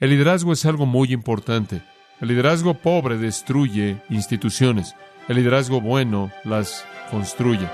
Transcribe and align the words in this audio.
El 0.00 0.08
liderazgo 0.08 0.54
es 0.54 0.64
algo 0.64 0.86
muy 0.86 1.12
importante. 1.12 1.82
El 2.22 2.28
liderazgo 2.28 2.72
pobre 2.72 3.18
destruye 3.18 3.98
instituciones. 4.08 4.96
El 5.28 5.36
liderazgo 5.36 5.82
bueno 5.82 6.30
las 6.42 6.86
construye. 7.10 7.68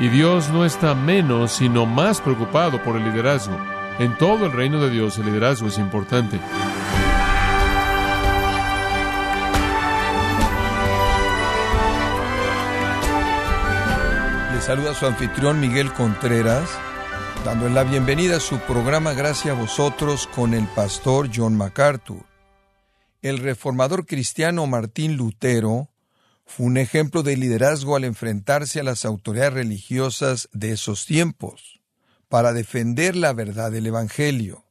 Y 0.00 0.08
Dios 0.08 0.50
no 0.50 0.64
está 0.64 0.96
menos, 0.96 1.52
sino 1.52 1.86
más 1.86 2.20
preocupado 2.20 2.82
por 2.82 2.96
el 2.96 3.04
liderazgo. 3.04 3.56
En 4.00 4.18
todo 4.18 4.46
el 4.46 4.52
reino 4.52 4.80
de 4.80 4.90
Dios 4.90 5.18
el 5.18 5.26
liderazgo 5.26 5.68
es 5.68 5.78
importante. 5.78 6.40
Le 14.52 14.60
saluda 14.60 14.94
su 14.94 15.06
anfitrión 15.06 15.60
Miguel 15.60 15.92
Contreras, 15.92 16.76
dando 17.44 17.68
la 17.68 17.84
bienvenida 17.84 18.36
a 18.36 18.40
su 18.40 18.58
programa 18.60 19.12
Gracias 19.12 19.56
a 19.56 19.60
vosotros 19.60 20.26
con 20.34 20.54
el 20.54 20.66
pastor 20.68 21.28
John 21.34 21.56
MacArthur. 21.56 22.24
El 23.22 23.38
reformador 23.38 24.06
cristiano 24.06 24.66
Martín 24.66 25.16
Lutero 25.16 25.90
fue 26.46 26.66
un 26.66 26.78
ejemplo 26.78 27.22
de 27.22 27.36
liderazgo 27.36 27.96
al 27.96 28.04
enfrentarse 28.04 28.80
a 28.80 28.82
las 28.82 29.04
autoridades 29.04 29.52
religiosas 29.52 30.48
de 30.52 30.72
esos 30.72 31.04
tiempos 31.06 31.80
para 32.28 32.52
defender 32.52 33.16
la 33.16 33.32
verdad 33.32 33.70
del 33.70 33.86
Evangelio. 33.86 34.64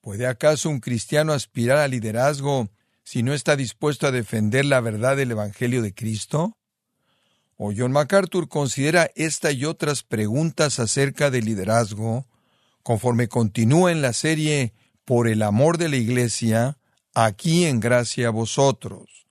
¿Puede 0.00 0.26
acaso 0.26 0.68
un 0.68 0.80
cristiano 0.80 1.32
aspirar 1.32 1.78
al 1.78 1.92
liderazgo 1.92 2.68
si 3.04 3.22
no 3.22 3.32
está 3.32 3.56
dispuesto 3.56 4.06
a 4.06 4.12
defender 4.12 4.64
la 4.64 4.80
verdad 4.80 5.16
del 5.16 5.30
Evangelio 5.30 5.80
de 5.80 5.94
Cristo? 5.94 6.57
O 7.60 7.72
John 7.76 7.90
MacArthur 7.90 8.48
considera 8.48 9.10
esta 9.16 9.50
y 9.50 9.64
otras 9.64 10.04
preguntas 10.04 10.78
acerca 10.78 11.30
del 11.30 11.44
liderazgo 11.44 12.24
conforme 12.84 13.26
continúa 13.28 13.90
en 13.90 14.00
la 14.00 14.12
serie 14.12 14.72
Por 15.04 15.26
el 15.26 15.42
amor 15.42 15.76
de 15.76 15.88
la 15.88 15.96
Iglesia, 15.96 16.78
aquí 17.14 17.64
en 17.64 17.80
gracia 17.80 18.28
a 18.28 18.30
vosotros. 18.30 19.26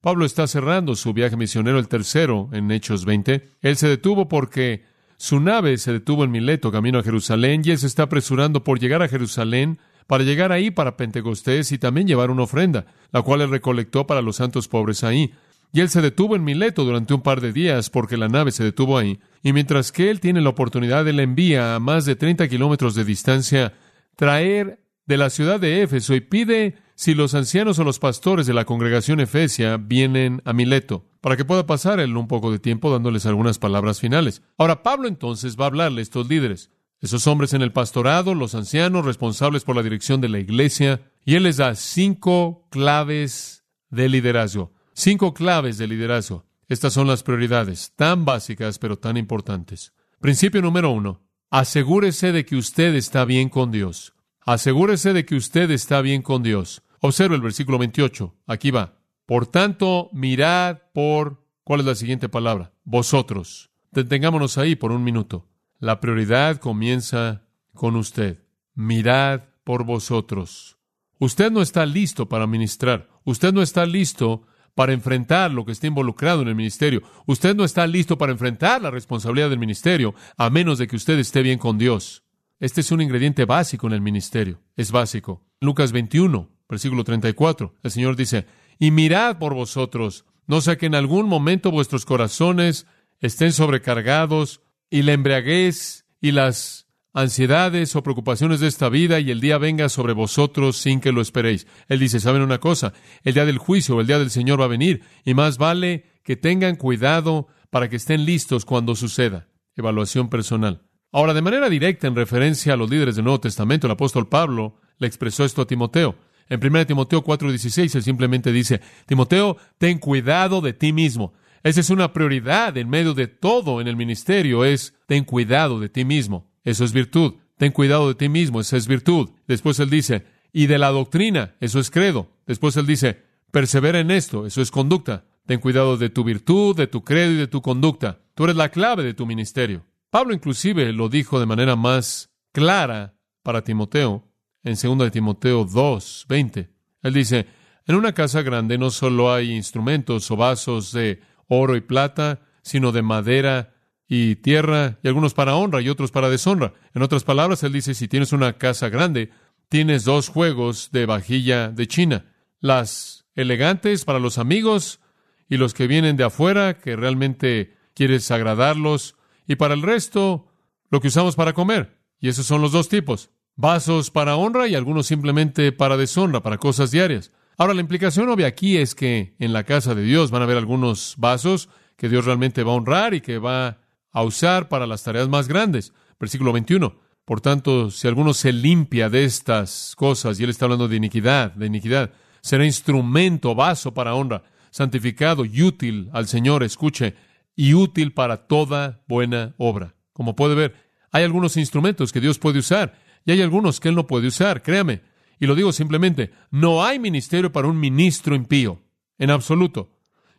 Pablo 0.00 0.26
está 0.26 0.48
cerrando 0.48 0.96
su 0.96 1.12
viaje 1.12 1.36
misionero, 1.36 1.78
el 1.78 1.86
tercero, 1.86 2.48
en 2.52 2.72
Hechos 2.72 3.04
20. 3.04 3.50
Él 3.60 3.76
se 3.76 3.86
detuvo 3.86 4.28
porque 4.28 4.84
su 5.16 5.38
nave 5.38 5.78
se 5.78 5.92
detuvo 5.92 6.24
en 6.24 6.32
Mileto, 6.32 6.72
camino 6.72 6.98
a 6.98 7.04
Jerusalén, 7.04 7.62
y 7.64 7.70
él 7.70 7.78
se 7.78 7.86
está 7.86 8.02
apresurando 8.02 8.64
por 8.64 8.80
llegar 8.80 9.00
a 9.00 9.08
Jerusalén, 9.08 9.78
para 10.08 10.24
llegar 10.24 10.50
ahí 10.50 10.72
para 10.72 10.96
Pentecostés 10.96 11.70
y 11.70 11.78
también 11.78 12.08
llevar 12.08 12.30
una 12.30 12.42
ofrenda, 12.42 12.86
la 13.12 13.22
cual 13.22 13.42
él 13.42 13.50
recolectó 13.50 14.08
para 14.08 14.22
los 14.22 14.36
santos 14.36 14.66
pobres 14.66 15.04
ahí. 15.04 15.32
Y 15.72 15.80
él 15.80 15.88
se 15.88 16.02
detuvo 16.02 16.36
en 16.36 16.44
Mileto 16.44 16.84
durante 16.84 17.14
un 17.14 17.22
par 17.22 17.40
de 17.40 17.52
días 17.52 17.88
porque 17.88 18.18
la 18.18 18.28
nave 18.28 18.52
se 18.52 18.62
detuvo 18.62 18.98
ahí. 18.98 19.20
Y 19.42 19.52
mientras 19.52 19.90
que 19.90 20.10
él 20.10 20.20
tiene 20.20 20.42
la 20.42 20.50
oportunidad, 20.50 21.08
él 21.08 21.18
envía 21.18 21.74
a 21.74 21.80
más 21.80 22.04
de 22.04 22.14
30 22.14 22.46
kilómetros 22.48 22.94
de 22.94 23.04
distancia 23.04 23.72
traer 24.16 24.80
de 25.06 25.16
la 25.16 25.30
ciudad 25.30 25.58
de 25.58 25.82
Éfeso 25.82 26.14
y 26.14 26.20
pide 26.20 26.76
si 26.94 27.14
los 27.14 27.34
ancianos 27.34 27.78
o 27.78 27.84
los 27.84 27.98
pastores 27.98 28.46
de 28.46 28.54
la 28.54 28.64
congregación 28.64 29.18
efesia 29.18 29.76
vienen 29.76 30.42
a 30.44 30.52
Mileto, 30.52 31.06
para 31.20 31.36
que 31.36 31.44
pueda 31.44 31.66
pasar 31.66 32.00
él 32.00 32.16
un 32.16 32.28
poco 32.28 32.52
de 32.52 32.58
tiempo 32.58 32.92
dándoles 32.92 33.26
algunas 33.26 33.58
palabras 33.58 33.98
finales. 33.98 34.42
Ahora 34.58 34.82
Pablo 34.82 35.08
entonces 35.08 35.56
va 35.58 35.64
a 35.64 35.68
hablarle 35.68 36.00
a 36.00 36.02
estos 36.02 36.28
líderes, 36.28 36.70
esos 37.00 37.26
hombres 37.26 37.54
en 37.54 37.62
el 37.62 37.72
pastorado, 37.72 38.34
los 38.34 38.54
ancianos 38.54 39.04
responsables 39.04 39.64
por 39.64 39.74
la 39.74 39.82
dirección 39.82 40.20
de 40.20 40.28
la 40.28 40.38
iglesia, 40.38 41.00
y 41.24 41.34
él 41.34 41.44
les 41.44 41.56
da 41.56 41.74
cinco 41.74 42.68
claves 42.70 43.64
de 43.90 44.08
liderazgo, 44.08 44.72
cinco 44.94 45.34
claves 45.34 45.78
de 45.78 45.88
liderazgo. 45.88 46.44
Estas 46.68 46.92
son 46.92 47.06
las 47.06 47.22
prioridades, 47.22 47.92
tan 47.96 48.24
básicas 48.24 48.78
pero 48.78 48.98
tan 48.98 49.16
importantes. 49.16 49.92
Principio 50.20 50.62
número 50.62 50.90
uno, 50.90 51.22
asegúrese 51.50 52.32
de 52.32 52.44
que 52.44 52.56
usted 52.56 52.94
está 52.94 53.24
bien 53.24 53.48
con 53.48 53.70
Dios. 53.70 54.14
Asegúrese 54.44 55.12
de 55.12 55.24
que 55.24 55.36
usted 55.36 55.70
está 55.70 56.00
bien 56.00 56.22
con 56.22 56.42
Dios. 56.42 56.82
Observe 57.00 57.36
el 57.36 57.42
versículo 57.42 57.78
28. 57.78 58.34
Aquí 58.46 58.70
va. 58.70 58.98
Por 59.26 59.46
tanto, 59.46 60.10
mirad 60.12 60.78
por... 60.92 61.44
¿Cuál 61.64 61.80
es 61.80 61.86
la 61.86 61.94
siguiente 61.94 62.28
palabra? 62.28 62.72
Vosotros. 62.84 63.70
Detengámonos 63.92 64.58
ahí 64.58 64.74
por 64.74 64.90
un 64.90 65.04
minuto. 65.04 65.48
La 65.78 66.00
prioridad 66.00 66.56
comienza 66.58 67.42
con 67.74 67.96
usted. 67.96 68.42
Mirad 68.74 69.42
por 69.64 69.84
vosotros. 69.84 70.78
Usted 71.18 71.52
no 71.52 71.62
está 71.62 71.86
listo 71.86 72.28
para 72.28 72.46
ministrar. 72.46 73.08
Usted 73.24 73.52
no 73.52 73.62
está 73.62 73.86
listo 73.86 74.42
para 74.74 74.92
enfrentar 74.92 75.50
lo 75.50 75.64
que 75.64 75.72
está 75.72 75.86
involucrado 75.86 76.42
en 76.42 76.48
el 76.48 76.54
ministerio. 76.54 77.02
Usted 77.26 77.54
no 77.54 77.64
está 77.64 77.86
listo 77.86 78.16
para 78.18 78.32
enfrentar 78.32 78.80
la 78.80 78.90
responsabilidad 78.90 79.50
del 79.50 79.58
ministerio 79.58 80.14
a 80.36 80.50
menos 80.50 80.78
de 80.78 80.86
que 80.86 80.96
usted 80.96 81.18
esté 81.18 81.42
bien 81.42 81.58
con 81.58 81.78
Dios. 81.78 82.24
Este 82.60 82.80
es 82.80 82.92
un 82.92 83.00
ingrediente 83.00 83.44
básico 83.44 83.86
en 83.86 83.92
el 83.92 84.00
ministerio. 84.00 84.60
Es 84.76 84.92
básico. 84.92 85.44
Lucas 85.60 85.92
21, 85.92 86.48
versículo 86.68 87.04
34. 87.04 87.74
El 87.82 87.90
Señor 87.90 88.16
dice, 88.16 88.46
y 88.78 88.90
mirad 88.90 89.38
por 89.38 89.54
vosotros, 89.54 90.24
no 90.46 90.60
sea 90.60 90.76
que 90.76 90.86
en 90.86 90.94
algún 90.94 91.28
momento 91.28 91.70
vuestros 91.70 92.04
corazones 92.04 92.86
estén 93.20 93.52
sobrecargados 93.52 94.60
y 94.90 95.02
la 95.02 95.12
embriaguez 95.12 96.06
y 96.20 96.32
las 96.32 96.86
ansiedades 97.12 97.94
o 97.94 98.02
preocupaciones 98.02 98.60
de 98.60 98.68
esta 98.68 98.88
vida 98.88 99.20
y 99.20 99.30
el 99.30 99.40
día 99.40 99.58
venga 99.58 99.88
sobre 99.88 100.12
vosotros 100.12 100.76
sin 100.78 101.00
que 101.00 101.12
lo 101.12 101.20
esperéis. 101.20 101.66
Él 101.88 101.98
dice, 101.98 102.20
¿saben 102.20 102.42
una 102.42 102.58
cosa? 102.58 102.92
El 103.22 103.34
día 103.34 103.44
del 103.44 103.58
juicio 103.58 104.00
el 104.00 104.06
día 104.06 104.18
del 104.18 104.30
Señor 104.30 104.60
va 104.60 104.64
a 104.64 104.68
venir 104.68 105.02
y 105.24 105.34
más 105.34 105.58
vale 105.58 106.06
que 106.24 106.36
tengan 106.36 106.76
cuidado 106.76 107.48
para 107.70 107.88
que 107.88 107.96
estén 107.96 108.24
listos 108.24 108.64
cuando 108.64 108.94
suceda. 108.94 109.48
Evaluación 109.76 110.28
personal. 110.28 110.82
Ahora, 111.10 111.34
de 111.34 111.42
manera 111.42 111.68
directa, 111.68 112.06
en 112.06 112.16
referencia 112.16 112.72
a 112.72 112.76
los 112.76 112.88
líderes 112.88 113.16
del 113.16 113.24
Nuevo 113.24 113.40
Testamento, 113.40 113.86
el 113.86 113.92
apóstol 113.92 114.28
Pablo 114.28 114.80
le 114.98 115.06
expresó 115.06 115.44
esto 115.44 115.62
a 115.62 115.66
Timoteo. 115.66 116.16
En 116.48 116.60
1 116.60 116.86
Timoteo 116.86 117.22
4:16, 117.22 117.94
él 117.94 118.02
simplemente 118.02 118.52
dice, 118.52 118.80
Timoteo, 119.06 119.56
ten 119.78 119.98
cuidado 119.98 120.60
de 120.60 120.72
ti 120.72 120.92
mismo. 120.92 121.34
Esa 121.62 121.80
es 121.80 121.90
una 121.90 122.12
prioridad 122.12 122.76
en 122.76 122.88
medio 122.88 123.14
de 123.14 123.26
todo 123.28 123.80
en 123.80 123.88
el 123.88 123.96
ministerio, 123.96 124.64
es 124.64 124.94
ten 125.06 125.24
cuidado 125.24 125.80
de 125.80 125.88
ti 125.88 126.04
mismo. 126.04 126.51
Eso 126.64 126.84
es 126.84 126.92
virtud. 126.92 127.34
Ten 127.56 127.72
cuidado 127.72 128.08
de 128.08 128.14
ti 128.14 128.28
mismo, 128.28 128.60
esa 128.60 128.76
es 128.76 128.86
virtud. 128.86 129.30
Después 129.46 129.78
él 129.80 129.90
dice, 129.90 130.26
y 130.52 130.66
de 130.66 130.78
la 130.78 130.90
doctrina, 130.90 131.56
eso 131.60 131.78
es 131.80 131.90
credo. 131.90 132.30
Después 132.46 132.76
él 132.76 132.86
dice, 132.86 133.22
persevera 133.50 134.00
en 134.00 134.10
esto, 134.10 134.46
eso 134.46 134.62
es 134.62 134.70
conducta. 134.70 135.24
Ten 135.46 135.60
cuidado 135.60 135.96
de 135.96 136.10
tu 136.10 136.24
virtud, 136.24 136.76
de 136.76 136.86
tu 136.86 137.02
credo 137.04 137.32
y 137.32 137.36
de 137.36 137.48
tu 137.48 137.62
conducta. 137.62 138.20
Tú 138.34 138.44
eres 138.44 138.56
la 138.56 138.70
clave 138.70 139.02
de 139.02 139.14
tu 139.14 139.26
ministerio. 139.26 139.84
Pablo 140.10 140.34
inclusive 140.34 140.92
lo 140.92 141.08
dijo 141.08 141.40
de 141.40 141.46
manera 141.46 141.74
más 141.74 142.30
clara 142.52 143.14
para 143.42 143.64
Timoteo 143.64 144.28
en 144.62 144.74
2 144.74 144.98
de 144.98 145.10
Timoteo 145.10 145.64
2, 145.64 146.26
20. 146.28 146.70
Él 147.02 147.14
dice, 147.14 147.46
en 147.86 147.96
una 147.96 148.12
casa 148.12 148.42
grande 148.42 148.78
no 148.78 148.90
solo 148.90 149.32
hay 149.32 149.52
instrumentos 149.52 150.30
o 150.30 150.36
vasos 150.36 150.92
de 150.92 151.20
oro 151.48 151.76
y 151.76 151.80
plata, 151.80 152.40
sino 152.62 152.92
de 152.92 153.02
madera 153.02 153.74
y 154.08 154.36
tierra, 154.36 154.98
y 155.02 155.08
algunos 155.08 155.34
para 155.34 155.54
honra 155.54 155.80
y 155.80 155.88
otros 155.88 156.10
para 156.10 156.28
deshonra. 156.28 156.74
En 156.94 157.02
otras 157.02 157.24
palabras, 157.24 157.62
él 157.62 157.72
dice, 157.72 157.94
si 157.94 158.08
tienes 158.08 158.32
una 158.32 158.54
casa 158.54 158.88
grande, 158.88 159.30
tienes 159.68 160.04
dos 160.04 160.28
juegos 160.28 160.90
de 160.92 161.06
vajilla 161.06 161.68
de 161.68 161.86
China, 161.86 162.26
las 162.60 163.26
elegantes 163.34 164.04
para 164.04 164.18
los 164.18 164.38
amigos 164.38 165.00
y 165.48 165.56
los 165.56 165.74
que 165.74 165.86
vienen 165.86 166.16
de 166.16 166.24
afuera, 166.24 166.78
que 166.78 166.96
realmente 166.96 167.76
quieres 167.94 168.30
agradarlos, 168.30 169.16
y 169.46 169.56
para 169.56 169.74
el 169.74 169.82
resto 169.82 170.46
lo 170.90 171.00
que 171.00 171.08
usamos 171.08 171.36
para 171.36 171.52
comer. 171.52 171.98
Y 172.20 172.28
esos 172.28 172.46
son 172.46 172.62
los 172.62 172.72
dos 172.72 172.88
tipos. 172.88 173.30
Vasos 173.56 174.10
para 174.10 174.36
honra 174.36 174.68
y 174.68 174.74
algunos 174.74 175.06
simplemente 175.06 175.72
para 175.72 175.96
deshonra, 175.96 176.42
para 176.42 176.58
cosas 176.58 176.90
diarias. 176.90 177.32
Ahora, 177.58 177.74
la 177.74 177.80
implicación 177.80 178.28
obvia 178.28 178.46
aquí 178.46 178.76
es 178.76 178.94
que 178.94 179.34
en 179.38 179.52
la 179.52 179.64
casa 179.64 179.94
de 179.94 180.02
Dios 180.02 180.30
van 180.30 180.42
a 180.42 180.44
haber 180.44 180.56
algunos 180.56 181.14
vasos 181.18 181.68
que 181.96 182.08
Dios 182.08 182.24
realmente 182.24 182.62
va 182.62 182.72
a 182.72 182.76
honrar 182.76 183.14
y 183.14 183.20
que 183.20 183.38
va 183.38 183.81
a 184.12 184.22
usar 184.22 184.68
para 184.68 184.86
las 184.86 185.02
tareas 185.02 185.28
más 185.28 185.48
grandes. 185.48 185.92
Versículo 186.20 186.52
21. 186.52 186.94
Por 187.24 187.40
tanto, 187.40 187.90
si 187.90 188.08
alguno 188.08 188.34
se 188.34 188.52
limpia 188.52 189.08
de 189.08 189.24
estas 189.24 189.94
cosas, 189.96 190.38
y 190.38 190.44
él 190.44 190.50
está 190.50 190.66
hablando 190.66 190.88
de 190.88 190.96
iniquidad, 190.96 191.52
de 191.52 191.66
iniquidad, 191.66 192.10
será 192.40 192.64
instrumento, 192.64 193.54
vaso 193.54 193.94
para 193.94 194.14
honra, 194.14 194.42
santificado 194.70 195.44
y 195.44 195.62
útil 195.62 196.10
al 196.12 196.26
Señor. 196.26 196.62
Escuche, 196.62 197.14
y 197.54 197.74
útil 197.74 198.12
para 198.12 198.46
toda 198.46 199.02
buena 199.06 199.54
obra. 199.58 199.94
Como 200.12 200.36
puede 200.36 200.54
ver, 200.54 200.74
hay 201.10 201.24
algunos 201.24 201.56
instrumentos 201.56 202.12
que 202.12 202.20
Dios 202.20 202.38
puede 202.38 202.58
usar 202.58 202.98
y 203.24 203.32
hay 203.32 203.42
algunos 203.42 203.80
que 203.80 203.88
Él 203.88 203.94
no 203.94 204.06
puede 204.06 204.28
usar, 204.28 204.62
créame. 204.62 205.02
Y 205.38 205.46
lo 205.46 205.54
digo 205.54 205.72
simplemente, 205.72 206.32
no 206.50 206.84
hay 206.84 206.98
ministerio 206.98 207.52
para 207.52 207.68
un 207.68 207.78
ministro 207.78 208.34
impío, 208.34 208.80
en 209.18 209.30
absoluto. 209.30 209.90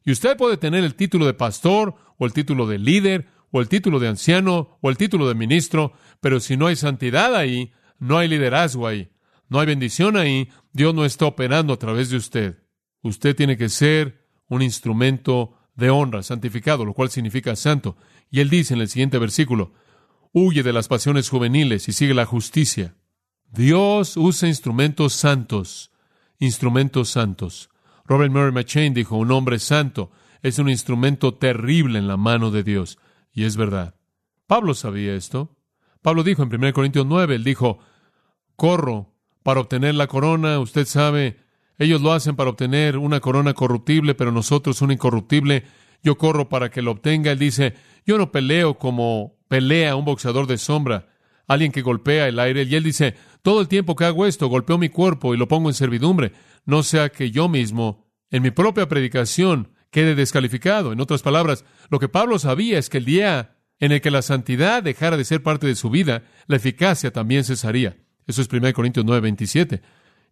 Y 0.06 0.12
usted 0.12 0.38
puede 0.38 0.58
tener 0.58 0.84
el 0.84 0.96
título 0.96 1.26
de 1.26 1.34
pastor 1.34 1.96
o 2.18 2.26
el 2.26 2.34
título 2.34 2.68
de 2.68 2.80
líder 2.80 3.28
o 3.54 3.62
el 3.62 3.70
título 3.70 4.00
de 4.00 4.08
anciano 4.08 4.80
o 4.82 4.90
el 4.90 4.98
título 4.98 5.28
de 5.28 5.36
ministro, 5.36 5.94
pero 6.20 6.40
si 6.40 6.58
no 6.58 6.66
hay 6.66 6.76
santidad 6.76 7.36
ahí, 7.36 7.72
no 8.00 8.18
hay 8.18 8.28
liderazgo 8.28 8.88
ahí, 8.88 9.12
no 9.48 9.60
hay 9.60 9.68
bendición 9.68 10.18
ahí, 10.18 10.50
Dios 10.72 10.96
no 10.96 11.06
está 11.06 11.28
operando 11.28 11.72
a 11.72 11.78
través 11.78 12.10
de 12.10 12.18
usted. 12.18 12.64
Usted 13.04 13.36
tiene 13.36 13.56
que 13.56 13.70
ser 13.70 14.26
un 14.48 14.64
instrumento 14.64 15.56
de 15.76 15.92
honra, 15.92 16.24
santificado, 16.24 16.84
lo 16.84 16.96
cual 16.96 17.12
significa 17.12 17.56
santo. 17.56 17.96
Y 18.32 18.40
él 18.40 18.50
dice 18.50 18.74
en 18.74 18.82
el 18.82 18.90
siguiente 18.90 19.20
versículo, 19.20 19.74
huye 20.32 20.64
de 20.64 20.74
las 20.74 20.88
pasiones 20.88 21.30
juveniles 21.30 21.88
y 21.88 21.94
sigue 21.94 22.16
la 22.16 22.26
justicia, 22.26 22.96
Dios 23.52 24.18
usa 24.18 24.50
instrumentos 24.50 25.14
santos, 25.14 25.92
instrumentos 26.40 27.10
santos. 27.10 27.70
Robert 28.06 28.32
Murray 28.32 28.52
McChain 28.52 28.96
dijo, 28.96 29.16
un 29.16 29.32
hombre 29.32 29.60
santo 29.60 30.10
es 30.42 30.58
un 30.58 30.70
instrumento 30.70 31.36
terrible 31.36 32.00
en 32.00 32.08
la 32.08 32.18
mano 32.18 32.50
de 32.50 32.64
Dios. 32.64 32.98
Y 33.34 33.46
es 33.46 33.58
verdad. 33.58 33.96
Pablo 34.48 34.74
sabía 34.74 35.16
esto. 35.16 35.58
Pablo 36.02 36.24
dijo 36.24 36.44
en 36.44 36.54
1 36.54 36.74
Corintios 36.74 37.06
9, 37.06 37.36
él 37.36 37.44
dijo, 37.44 37.80
corro 38.56 39.14
para 39.42 39.62
obtener 39.62 39.96
la 39.96 40.08
corona, 40.08 40.60
usted 40.60 40.86
sabe, 40.86 41.38
ellos 41.78 42.02
lo 42.02 42.14
hacen 42.14 42.36
para 42.36 42.52
obtener 42.52 42.98
una 42.98 43.20
corona 43.20 43.54
corruptible, 43.54 44.16
pero 44.16 44.32
nosotros 44.32 44.82
una 44.82 44.94
incorruptible. 44.94 45.64
Yo 46.04 46.18
corro 46.18 46.50
para 46.50 46.70
que 46.70 46.82
lo 46.82 46.92
obtenga. 46.92 47.32
Él 47.32 47.40
dice, 47.40 47.74
yo 48.06 48.18
no 48.18 48.32
peleo 48.32 48.78
como 48.78 49.38
pelea 49.48 49.96
un 49.96 50.06
boxeador 50.06 50.48
de 50.48 50.58
sombra, 50.58 51.08
alguien 51.48 51.72
que 51.72 51.82
golpea 51.82 52.28
el 52.28 52.40
aire. 52.40 52.64
Y 52.64 52.76
él 52.76 52.84
dice, 52.84 53.16
todo 53.42 53.62
el 53.62 53.68
tiempo 53.68 53.96
que 53.96 54.06
hago 54.06 54.26
esto, 54.26 54.48
golpeo 54.48 54.78
mi 54.78 54.90
cuerpo 54.90 55.34
y 55.34 55.38
lo 55.38 55.48
pongo 55.48 55.70
en 55.70 55.76
servidumbre, 55.76 56.34
no 56.66 56.84
sea 56.84 57.10
que 57.10 57.32
yo 57.32 57.50
mismo, 57.50 58.08
en 58.30 58.44
mi 58.44 58.52
propia 58.52 58.88
predicación, 58.88 59.73
quede 59.94 60.16
descalificado. 60.16 60.92
En 60.92 61.00
otras 61.00 61.22
palabras, 61.22 61.64
lo 61.90 62.00
que 62.00 62.10
Pablo 62.10 62.40
sabía 62.40 62.80
es 62.80 62.90
que 62.90 62.98
el 62.98 63.06
día 63.06 63.56
en 63.80 63.92
el 63.92 64.02
que 64.02 64.12
la 64.12 64.24
santidad 64.24 64.84
dejara 64.84 65.16
de 65.16 65.24
ser 65.24 65.44
parte 65.44 65.68
de 65.68 65.76
su 65.76 65.90
vida, 65.90 66.24
la 66.48 66.58
eficacia 66.58 67.14
también 67.14 67.44
cesaría. 67.44 67.98
Eso 68.26 68.42
es 68.42 68.50
1 68.52 68.74
Corintios 68.74 69.06
9, 69.06 69.22
27. 69.22 69.82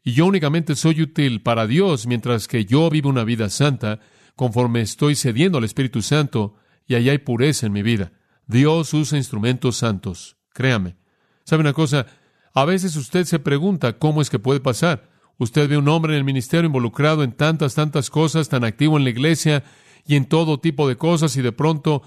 Y 0.04 0.14
yo 0.14 0.26
únicamente 0.26 0.76
soy 0.76 1.04
útil 1.04 1.42
para 1.44 1.68
Dios 1.68 2.08
mientras 2.08 2.48
que 2.48 2.66
yo 2.66 2.90
vivo 2.90 3.10
una 3.10 3.24
vida 3.24 3.50
santa, 3.50 4.00
conforme 4.36 4.82
estoy 4.82 5.16
cediendo 5.16 5.60
al 5.60 5.64
Espíritu 5.64 6.02
Santo 6.02 6.56
y 6.88 6.96
allá 6.96 7.12
hay 7.12 7.20
pureza 7.20 7.68
en 7.68 7.74
mi 7.74 7.84
vida. 7.84 8.14
Dios 8.48 8.94
usa 8.94 9.18
instrumentos 9.18 9.78
santos. 9.78 10.38
Créame. 10.54 10.96
¿Sabe 11.44 11.62
una 11.62 11.74
cosa? 11.74 12.08
A 12.54 12.66
veces 12.66 12.96
usted 12.96 13.26
se 13.26 13.38
pregunta 13.38 14.00
cómo 14.00 14.22
es 14.22 14.30
que 14.32 14.40
puede 14.40 14.60
pasar. 14.60 15.11
Usted 15.42 15.68
ve 15.68 15.76
un 15.76 15.88
hombre 15.88 16.14
en 16.14 16.20
el 16.20 16.24
ministerio 16.24 16.68
involucrado 16.68 17.24
en 17.24 17.32
tantas, 17.32 17.74
tantas 17.74 18.12
cosas, 18.12 18.48
tan 18.48 18.64
activo 18.64 19.00
en 19.00 19.04
la 19.04 19.10
iglesia 19.10 19.64
y 20.06 20.16
en 20.16 20.26
todo 20.26 20.60
tipo 20.60 20.88
de 20.88 20.98
cosas, 20.98 21.36
y 21.36 21.42
de 21.42 21.52
pronto 21.52 22.04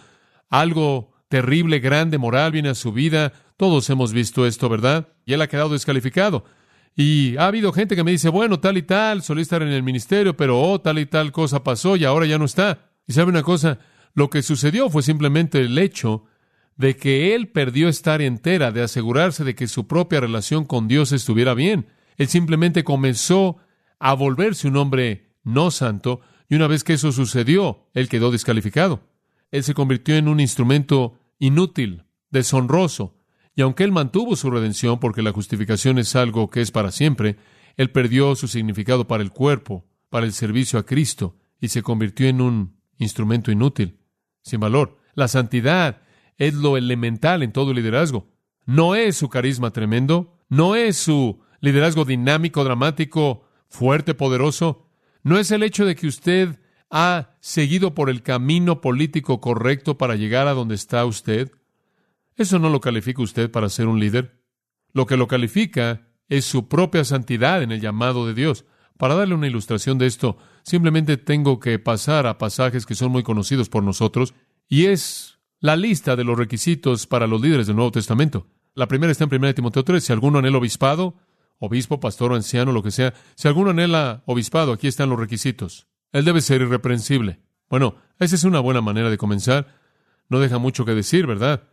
algo 0.51 1.11
terrible, 1.29 1.81
grande, 1.81 2.17
moral 2.17 2.53
viene 2.53 2.69
a 2.69 2.77
su 2.77 2.93
vida. 2.93 3.33
Todos 3.57 3.91
hemos 3.91 4.13
visto 4.13 4.47
esto, 4.47 4.69
¿verdad? 4.69 5.09
Y 5.27 5.33
él 5.33 5.43
ha 5.43 5.49
quedado 5.49 5.71
descalificado. 5.71 6.45
Y 6.95 7.37
ha 7.37 7.49
habido 7.49 7.73
gente 7.73 7.97
que 7.97 8.05
me 8.05 8.13
dice, 8.13 8.29
bueno, 8.29 8.61
tal 8.61 8.77
y 8.77 8.83
tal, 8.83 9.25
solía 9.25 9.43
estar 9.43 9.63
en 9.63 9.71
el 9.71 9.83
ministerio, 9.83 10.37
pero 10.37 10.61
oh, 10.63 10.81
tal 10.81 11.01
y 11.01 11.07
tal 11.07 11.33
cosa 11.33 11.65
pasó 11.65 11.97
y 11.97 12.05
ahora 12.05 12.27
ya 12.27 12.39
no 12.39 12.45
está. 12.45 12.93
Y 13.05 13.15
sabe 13.15 13.31
una 13.31 13.43
cosa, 13.43 13.81
lo 14.15 14.31
que 14.31 14.43
sucedió 14.43 14.91
fue 14.91 15.03
simplemente 15.03 15.61
el 15.61 15.77
hecho 15.77 16.23
de 16.77 16.97
que 16.97 17.35
él 17.35 17.49
perdió 17.49 17.89
estar 17.89 18.23
entera, 18.23 18.71
de 18.71 18.83
asegurarse 18.83 19.43
de 19.43 19.57
que 19.57 19.67
su 19.67 19.89
propia 19.89 20.21
relación 20.21 20.65
con 20.65 20.87
Dios 20.87 21.11
estuviera 21.11 21.55
bien. 21.55 21.89
Él 22.17 22.29
simplemente 22.29 22.85
comenzó 22.85 23.59
a 23.99 24.15
volverse 24.15 24.69
un 24.69 24.77
hombre 24.77 25.35
no 25.43 25.71
santo, 25.71 26.21
y 26.49 26.55
una 26.55 26.67
vez 26.67 26.85
que 26.85 26.95
eso 26.95 27.13
sucedió, 27.13 27.87
él 27.95 28.09
quedó 28.09 28.31
descalificado. 28.31 29.01
Él 29.51 29.63
se 29.63 29.75
convirtió 29.75 30.17
en 30.17 30.29
un 30.29 30.41
instrumento 30.41 31.19
inútil, 31.39 32.05
deshonroso, 32.31 33.17
y 33.57 33.63
aunque 33.63 33.85
él 33.85 33.93
mantuvo 33.93 34.37
su 34.37 34.51
redención, 34.51 34.99
porque 34.99 35.23
la 35.23 35.33
justificación 35.33 35.99
es 35.99 36.17
algo 36.17 36.51
que 36.51 36.61
es 36.61 36.71
para 36.71 36.91
siempre, 36.91 37.37
él 37.77 37.91
perdió 37.91 38.35
su 38.35 38.49
significado 38.49 39.07
para 39.07 39.23
el 39.23 39.31
cuerpo, 39.31 39.85
para 40.11 40.27
el 40.27 40.33
servicio 40.33 40.79
a 40.79 40.85
Cristo, 40.85 41.37
y 41.61 41.69
se 41.69 41.83
convirtió 41.83 42.27
en 42.27 42.41
un 42.41 42.77
instrumento 42.99 43.51
inútil, 43.53 44.01
sin 44.43 44.61
valor. 44.61 44.99
La 45.15 45.29
santidad 45.29 46.03
es 46.37 46.55
lo 46.55 46.77
elemental 46.77 47.43
en 47.43 47.53
todo 47.53 47.73
liderazgo. 47.73 48.29
No 48.67 48.95
es 48.95 49.17
su 49.17 49.29
carisma 49.29 49.73
tremendo, 49.73 50.37
no 50.49 50.75
es 50.75 50.97
su 50.97 51.41
liderazgo 51.65 52.05
dinámico, 52.05 52.63
dramático, 52.63 53.45
fuerte, 53.69 54.15
poderoso. 54.15 54.87
No 55.23 55.39
es 55.39 55.51
el 55.51 55.63
hecho 55.63 55.87
de 55.87 55.97
que 55.97 56.07
usted 56.07 56.61
ha 56.91 57.37
seguido 57.41 57.95
por 57.95 58.11
el 58.11 58.23
camino 58.23 58.81
político 58.81 59.41
correcto 59.41 59.99
para 59.99 60.15
llegar 60.15 60.47
a 60.47 60.55
donde 60.55 60.75
está 60.75 61.05
usted. 61.05 61.51
Eso 62.37 62.59
no 62.59 62.69
lo 62.69 62.81
califica 62.81 63.23
usted 63.23 63.51
para 63.51 63.69
ser 63.69 63.89
un 63.89 63.99
líder. 63.99 64.41
Lo 64.93 65.07
que 65.07 65.17
lo 65.17 65.27
califica 65.27 66.09
es 66.29 66.45
su 66.45 66.69
propia 66.69 67.05
santidad 67.05 67.63
en 67.63 67.73
el 67.73 67.81
llamado 67.81 68.27
de 68.27 68.35
Dios. 68.35 68.65
Para 68.99 69.15
darle 69.15 69.35
una 69.35 69.49
ilustración 69.49 69.99
de 69.99 70.07
esto, 70.07 70.37
simplemente 70.63 71.17
tengo 71.17 71.59
que 71.59 71.79
pasar 71.79 72.27
a 72.27 72.39
pasajes 72.39 72.87
que 72.87 72.95
son 72.95 73.11
muy 73.11 73.23
conocidos 73.23 73.69
por 73.69 73.83
nosotros, 73.83 74.35
y 74.69 74.87
es 74.87 75.41
la 75.61 75.77
lista 75.77 76.15
de 76.15 76.25
los 76.25 76.39
requisitos 76.39 77.07
para 77.07 77.27
los 77.27 77.41
líderes 77.41 77.67
del 77.67 77.77
Nuevo 77.77 77.91
Testamento. 77.91 78.47
La 78.75 78.87
primera 78.87 79.11
está 79.11 79.25
en 79.25 79.35
1 79.35 79.55
Timoteo 79.55 79.85
3. 79.85 80.05
Si 80.05 80.13
alguno 80.13 80.39
anhela 80.39 80.59
obispado, 80.59 81.17
obispo, 81.59 82.01
pastor 82.01 82.33
o 82.33 82.35
anciano, 82.35 82.73
lo 82.73 82.83
que 82.83 82.91
sea, 82.91 83.15
si 83.35 83.49
alguno 83.49 83.71
anhela 83.71 84.23
obispado, 84.27 84.73
aquí 84.73 84.87
están 84.87 85.11
los 85.11 85.19
requisitos. 85.19 85.87
Él 86.13 86.25
debe 86.25 86.41
ser 86.41 86.61
irreprensible. 86.61 87.41
Bueno, 87.69 87.97
esa 88.19 88.35
es 88.35 88.45
una 88.45 88.61
buena 88.61 88.81
manera 88.81 89.11
de 89.11 89.19
comenzar. 89.19 89.67
No 90.29 90.41
deja 90.41 90.59
mucho 90.59 90.85
que 90.85 90.95
decir, 90.95 91.27
¿verdad? 91.27 91.65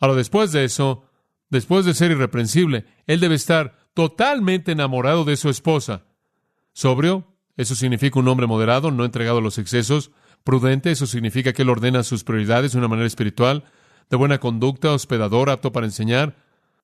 Ahora, 0.00 0.14
después 0.14 0.52
de 0.52 0.64
eso, 0.64 1.08
después 1.48 1.84
de 1.84 1.94
ser 1.94 2.10
irreprensible, 2.10 2.84
él 3.06 3.20
debe 3.20 3.34
estar 3.34 3.76
totalmente 3.94 4.72
enamorado 4.72 5.24
de 5.24 5.36
su 5.36 5.48
esposa. 5.48 6.04
Sobrio, 6.72 7.36
eso 7.56 7.74
significa 7.74 8.18
un 8.18 8.28
hombre 8.28 8.46
moderado, 8.46 8.90
no 8.90 9.04
entregado 9.04 9.38
a 9.38 9.42
los 9.42 9.58
excesos. 9.58 10.10
Prudente, 10.44 10.90
eso 10.90 11.06
significa 11.06 11.52
que 11.52 11.62
él 11.62 11.70
ordena 11.70 12.02
sus 12.02 12.22
prioridades 12.22 12.72
de 12.72 12.78
una 12.78 12.88
manera 12.88 13.06
espiritual. 13.06 13.64
De 14.10 14.16
buena 14.16 14.38
conducta, 14.38 14.92
hospedador, 14.92 15.48
apto 15.48 15.72
para 15.72 15.86
enseñar. 15.86 16.36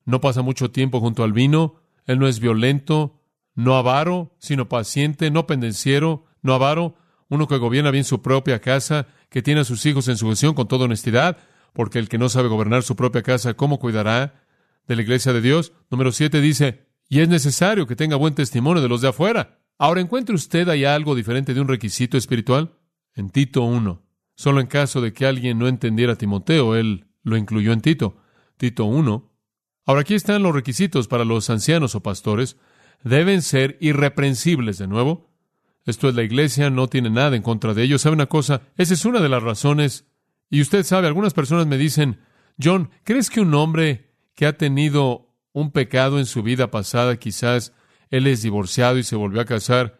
No 0.04 0.20
pasa 0.20 0.42
mucho 0.42 0.70
tiempo 0.70 1.00
junto 1.00 1.22
al 1.22 1.32
vino. 1.32 1.81
Él 2.06 2.18
no 2.18 2.28
es 2.28 2.40
violento, 2.40 3.20
no 3.54 3.76
avaro, 3.76 4.34
sino 4.38 4.68
paciente, 4.68 5.30
no 5.30 5.46
pendenciero, 5.46 6.24
no 6.42 6.54
avaro. 6.54 6.96
Uno 7.28 7.48
que 7.48 7.56
gobierna 7.56 7.90
bien 7.90 8.04
su 8.04 8.22
propia 8.22 8.60
casa, 8.60 9.06
que 9.28 9.42
tiene 9.42 9.60
a 9.60 9.64
sus 9.64 9.86
hijos 9.86 10.08
en 10.08 10.16
sujeción 10.16 10.54
con 10.54 10.68
toda 10.68 10.84
honestidad 10.84 11.38
porque 11.72 11.98
el 11.98 12.08
que 12.08 12.18
no 12.18 12.28
sabe 12.28 12.48
gobernar 12.48 12.82
su 12.82 12.96
propia 12.96 13.22
casa, 13.22 13.54
¿cómo 13.54 13.78
cuidará 13.78 14.44
de 14.86 14.96
la 14.96 15.02
iglesia 15.02 15.32
de 15.32 15.40
Dios? 15.40 15.72
Número 15.90 16.12
siete 16.12 16.40
dice, 16.40 16.86
y 17.08 17.20
es 17.20 17.28
necesario 17.28 17.86
que 17.86 17.96
tenga 17.96 18.16
buen 18.16 18.34
testimonio 18.34 18.82
de 18.82 18.88
los 18.88 19.00
de 19.00 19.08
afuera. 19.08 19.58
Ahora, 19.78 20.00
¿encuentra 20.00 20.34
usted 20.34 20.68
ahí 20.68 20.84
algo 20.84 21.14
diferente 21.14 21.54
de 21.54 21.60
un 21.60 21.68
requisito 21.68 22.16
espiritual? 22.16 22.74
En 23.14 23.30
Tito 23.30 23.62
1. 23.62 24.02
Solo 24.34 24.60
en 24.60 24.66
caso 24.66 25.00
de 25.00 25.12
que 25.12 25.26
alguien 25.26 25.58
no 25.58 25.68
entendiera 25.68 26.14
a 26.14 26.16
Timoteo, 26.16 26.76
él 26.76 27.06
lo 27.22 27.36
incluyó 27.36 27.72
en 27.72 27.80
Tito. 27.80 28.16
Tito 28.56 28.84
1. 28.84 29.31
Ahora 29.84 30.02
aquí 30.02 30.14
están 30.14 30.42
los 30.42 30.54
requisitos 30.54 31.08
para 31.08 31.24
los 31.24 31.50
ancianos 31.50 31.94
o 31.94 32.02
pastores. 32.02 32.56
Deben 33.02 33.42
ser 33.42 33.76
irreprensibles 33.80 34.78
de 34.78 34.86
nuevo. 34.86 35.30
Esto 35.84 36.08
es 36.08 36.14
la 36.14 36.22
iglesia, 36.22 36.70
no 36.70 36.88
tiene 36.88 37.10
nada 37.10 37.34
en 37.34 37.42
contra 37.42 37.74
de 37.74 37.82
ellos. 37.82 38.02
¿Sabe 38.02 38.14
una 38.14 38.26
cosa? 38.26 38.62
Esa 38.76 38.94
es 38.94 39.04
una 39.04 39.20
de 39.20 39.28
las 39.28 39.42
razones 39.42 40.06
y 40.52 40.60
usted 40.60 40.84
sabe, 40.84 41.06
algunas 41.06 41.32
personas 41.32 41.66
me 41.66 41.78
dicen, 41.78 42.20
John, 42.62 42.90
¿crees 43.04 43.30
que 43.30 43.40
un 43.40 43.54
hombre 43.54 44.10
que 44.34 44.44
ha 44.44 44.58
tenido 44.58 45.34
un 45.52 45.70
pecado 45.70 46.18
en 46.18 46.26
su 46.26 46.42
vida 46.42 46.70
pasada, 46.70 47.16
quizás 47.16 47.72
él 48.10 48.26
es 48.26 48.42
divorciado 48.42 48.98
y 48.98 49.02
se 49.02 49.16
volvió 49.16 49.40
a 49.40 49.46
casar, 49.46 49.98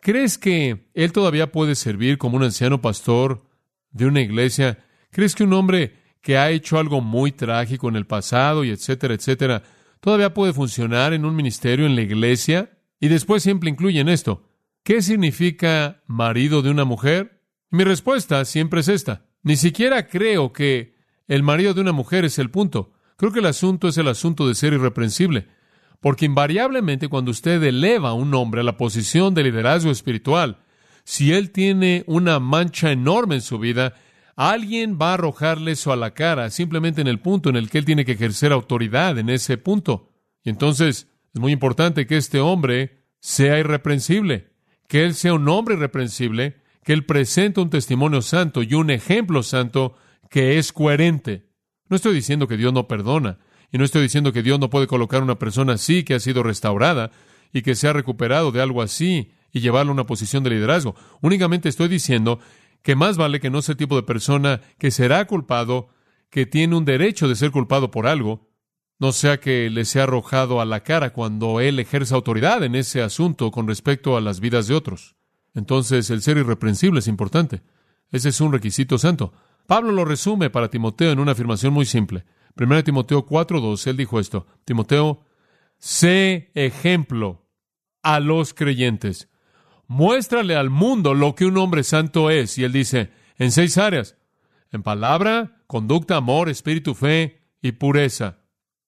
¿crees 0.00 0.38
que 0.38 0.88
él 0.94 1.12
todavía 1.12 1.52
puede 1.52 1.74
servir 1.74 2.16
como 2.16 2.38
un 2.38 2.44
anciano 2.44 2.80
pastor 2.80 3.44
de 3.90 4.06
una 4.06 4.22
iglesia? 4.22 4.78
¿Crees 5.10 5.34
que 5.34 5.44
un 5.44 5.52
hombre 5.52 5.99
que 6.22 6.36
ha 6.36 6.50
hecho 6.50 6.78
algo 6.78 7.00
muy 7.00 7.32
trágico 7.32 7.88
en 7.88 7.96
el 7.96 8.06
pasado 8.06 8.64
y 8.64 8.70
etcétera, 8.70 9.14
etcétera, 9.14 9.62
todavía 10.00 10.34
puede 10.34 10.52
funcionar 10.52 11.12
en 11.12 11.24
un 11.24 11.34
ministerio 11.34 11.86
en 11.86 11.96
la 11.96 12.02
iglesia? 12.02 12.78
Y 13.00 13.08
después 13.08 13.42
siempre 13.42 13.70
incluyen 13.70 14.08
esto. 14.08 14.44
¿Qué 14.82 15.02
significa 15.02 16.02
marido 16.06 16.62
de 16.62 16.70
una 16.70 16.84
mujer? 16.84 17.42
Mi 17.70 17.84
respuesta 17.84 18.44
siempre 18.44 18.80
es 18.80 18.88
esta. 18.88 19.26
Ni 19.42 19.56
siquiera 19.56 20.06
creo 20.06 20.52
que 20.52 20.94
el 21.28 21.42
marido 21.42 21.74
de 21.74 21.80
una 21.80 21.92
mujer 21.92 22.24
es 22.24 22.38
el 22.38 22.50
punto. 22.50 22.92
Creo 23.16 23.32
que 23.32 23.38
el 23.40 23.46
asunto 23.46 23.88
es 23.88 23.96
el 23.98 24.08
asunto 24.08 24.48
de 24.48 24.54
ser 24.54 24.72
irreprensible. 24.72 25.48
Porque 26.00 26.24
invariablemente 26.24 27.08
cuando 27.08 27.30
usted 27.30 27.62
eleva 27.62 28.10
a 28.10 28.14
un 28.14 28.34
hombre 28.34 28.62
a 28.62 28.64
la 28.64 28.76
posición 28.76 29.34
de 29.34 29.44
liderazgo 29.44 29.90
espiritual, 29.90 30.58
si 31.04 31.32
él 31.32 31.50
tiene 31.50 32.04
una 32.06 32.40
mancha 32.40 32.90
enorme 32.90 33.36
en 33.36 33.40
su 33.42 33.58
vida, 33.58 33.94
alguien 34.48 34.98
va 35.00 35.10
a 35.10 35.14
arrojarle 35.14 35.72
eso 35.72 35.92
a 35.92 35.96
la 35.96 36.14
cara, 36.14 36.48
simplemente 36.50 37.00
en 37.00 37.08
el 37.08 37.20
punto 37.20 37.50
en 37.50 37.56
el 37.56 37.68
que 37.68 37.78
él 37.78 37.84
tiene 37.84 38.04
que 38.04 38.12
ejercer 38.12 38.52
autoridad 38.52 39.18
en 39.18 39.28
ese 39.28 39.58
punto. 39.58 40.08
Y 40.42 40.50
entonces 40.50 41.08
es 41.34 41.40
muy 41.40 41.52
importante 41.52 42.06
que 42.06 42.16
este 42.16 42.40
hombre 42.40 43.04
sea 43.20 43.58
irreprensible, 43.58 44.52
que 44.88 45.04
él 45.04 45.14
sea 45.14 45.34
un 45.34 45.48
hombre 45.48 45.74
irreprensible, 45.74 46.60
que 46.84 46.92
Él 46.92 47.04
presenta 47.04 47.60
un 47.60 47.70
testimonio 47.70 48.22
santo 48.22 48.62
y 48.62 48.74
un 48.74 48.90
ejemplo 48.90 49.42
santo 49.42 49.94
que 50.30 50.58
es 50.58 50.72
coherente. 50.72 51.48
No 51.88 51.96
estoy 51.96 52.14
diciendo 52.14 52.46
que 52.48 52.56
Dios 52.56 52.72
no 52.72 52.88
perdona, 52.88 53.38
y 53.72 53.78
no 53.78 53.84
estoy 53.84 54.02
diciendo 54.02 54.32
que 54.32 54.42
Dios 54.42 54.58
no 54.58 54.70
puede 54.70 54.86
colocar 54.86 55.20
a 55.20 55.24
una 55.24 55.38
persona 55.38 55.74
así 55.74 56.02
que 56.02 56.14
ha 56.14 56.20
sido 56.20 56.42
restaurada 56.42 57.10
y 57.52 57.62
que 57.62 57.74
se 57.74 57.88
ha 57.88 57.92
recuperado 57.92 58.52
de 58.52 58.62
algo 58.62 58.82
así 58.82 59.32
y 59.52 59.60
llevarla 59.60 59.90
a 59.90 59.94
una 59.94 60.06
posición 60.06 60.42
de 60.42 60.50
liderazgo. 60.50 60.94
Únicamente 61.20 61.68
estoy 61.68 61.88
diciendo 61.88 62.40
que 62.82 62.96
más 62.96 63.16
vale 63.16 63.40
que 63.40 63.50
no 63.50 63.62
sea 63.62 63.72
el 63.72 63.78
tipo 63.78 63.96
de 63.96 64.02
persona 64.02 64.60
que 64.78 64.90
será 64.90 65.26
culpado, 65.26 65.88
que 66.30 66.46
tiene 66.46 66.76
un 66.76 66.84
derecho 66.84 67.28
de 67.28 67.36
ser 67.36 67.50
culpado 67.50 67.90
por 67.90 68.06
algo, 68.06 68.48
no 68.98 69.12
sea 69.12 69.40
que 69.40 69.70
le 69.70 69.86
sea 69.86 70.02
arrojado 70.02 70.60
a 70.60 70.66
la 70.66 70.80
cara 70.82 71.14
cuando 71.14 71.60
él 71.60 71.78
ejerza 71.78 72.14
autoridad 72.14 72.62
en 72.62 72.74
ese 72.74 73.02
asunto 73.02 73.50
con 73.50 73.66
respecto 73.66 74.16
a 74.16 74.20
las 74.20 74.40
vidas 74.40 74.68
de 74.68 74.74
otros. 74.74 75.16
Entonces, 75.54 76.10
el 76.10 76.20
ser 76.20 76.36
irreprensible 76.36 77.00
es 77.00 77.08
importante. 77.08 77.62
Ese 78.10 78.28
es 78.28 78.40
un 78.42 78.52
requisito 78.52 78.98
santo. 78.98 79.32
Pablo 79.66 79.90
lo 79.90 80.04
resume 80.04 80.50
para 80.50 80.68
Timoteo 80.68 81.12
en 81.12 81.18
una 81.18 81.32
afirmación 81.32 81.72
muy 81.72 81.86
simple. 81.86 82.24
Primero 82.54 82.84
Timoteo 82.84 83.24
4:2, 83.24 83.86
él 83.86 83.96
dijo 83.96 84.20
esto: 84.20 84.46
Timoteo, 84.66 85.24
sé 85.78 86.50
ejemplo 86.54 87.46
a 88.02 88.20
los 88.20 88.52
creyentes. 88.52 89.29
Muéstrale 89.90 90.54
al 90.54 90.70
mundo 90.70 91.14
lo 91.14 91.34
que 91.34 91.46
un 91.46 91.58
hombre 91.58 91.82
santo 91.82 92.30
es. 92.30 92.56
Y 92.58 92.62
él 92.62 92.70
dice, 92.70 93.10
en 93.38 93.50
seis 93.50 93.76
áreas. 93.76 94.16
En 94.70 94.84
palabra, 94.84 95.64
conducta, 95.66 96.14
amor, 96.14 96.48
espíritu, 96.48 96.94
fe 96.94 97.42
y 97.60 97.72
pureza. 97.72 98.38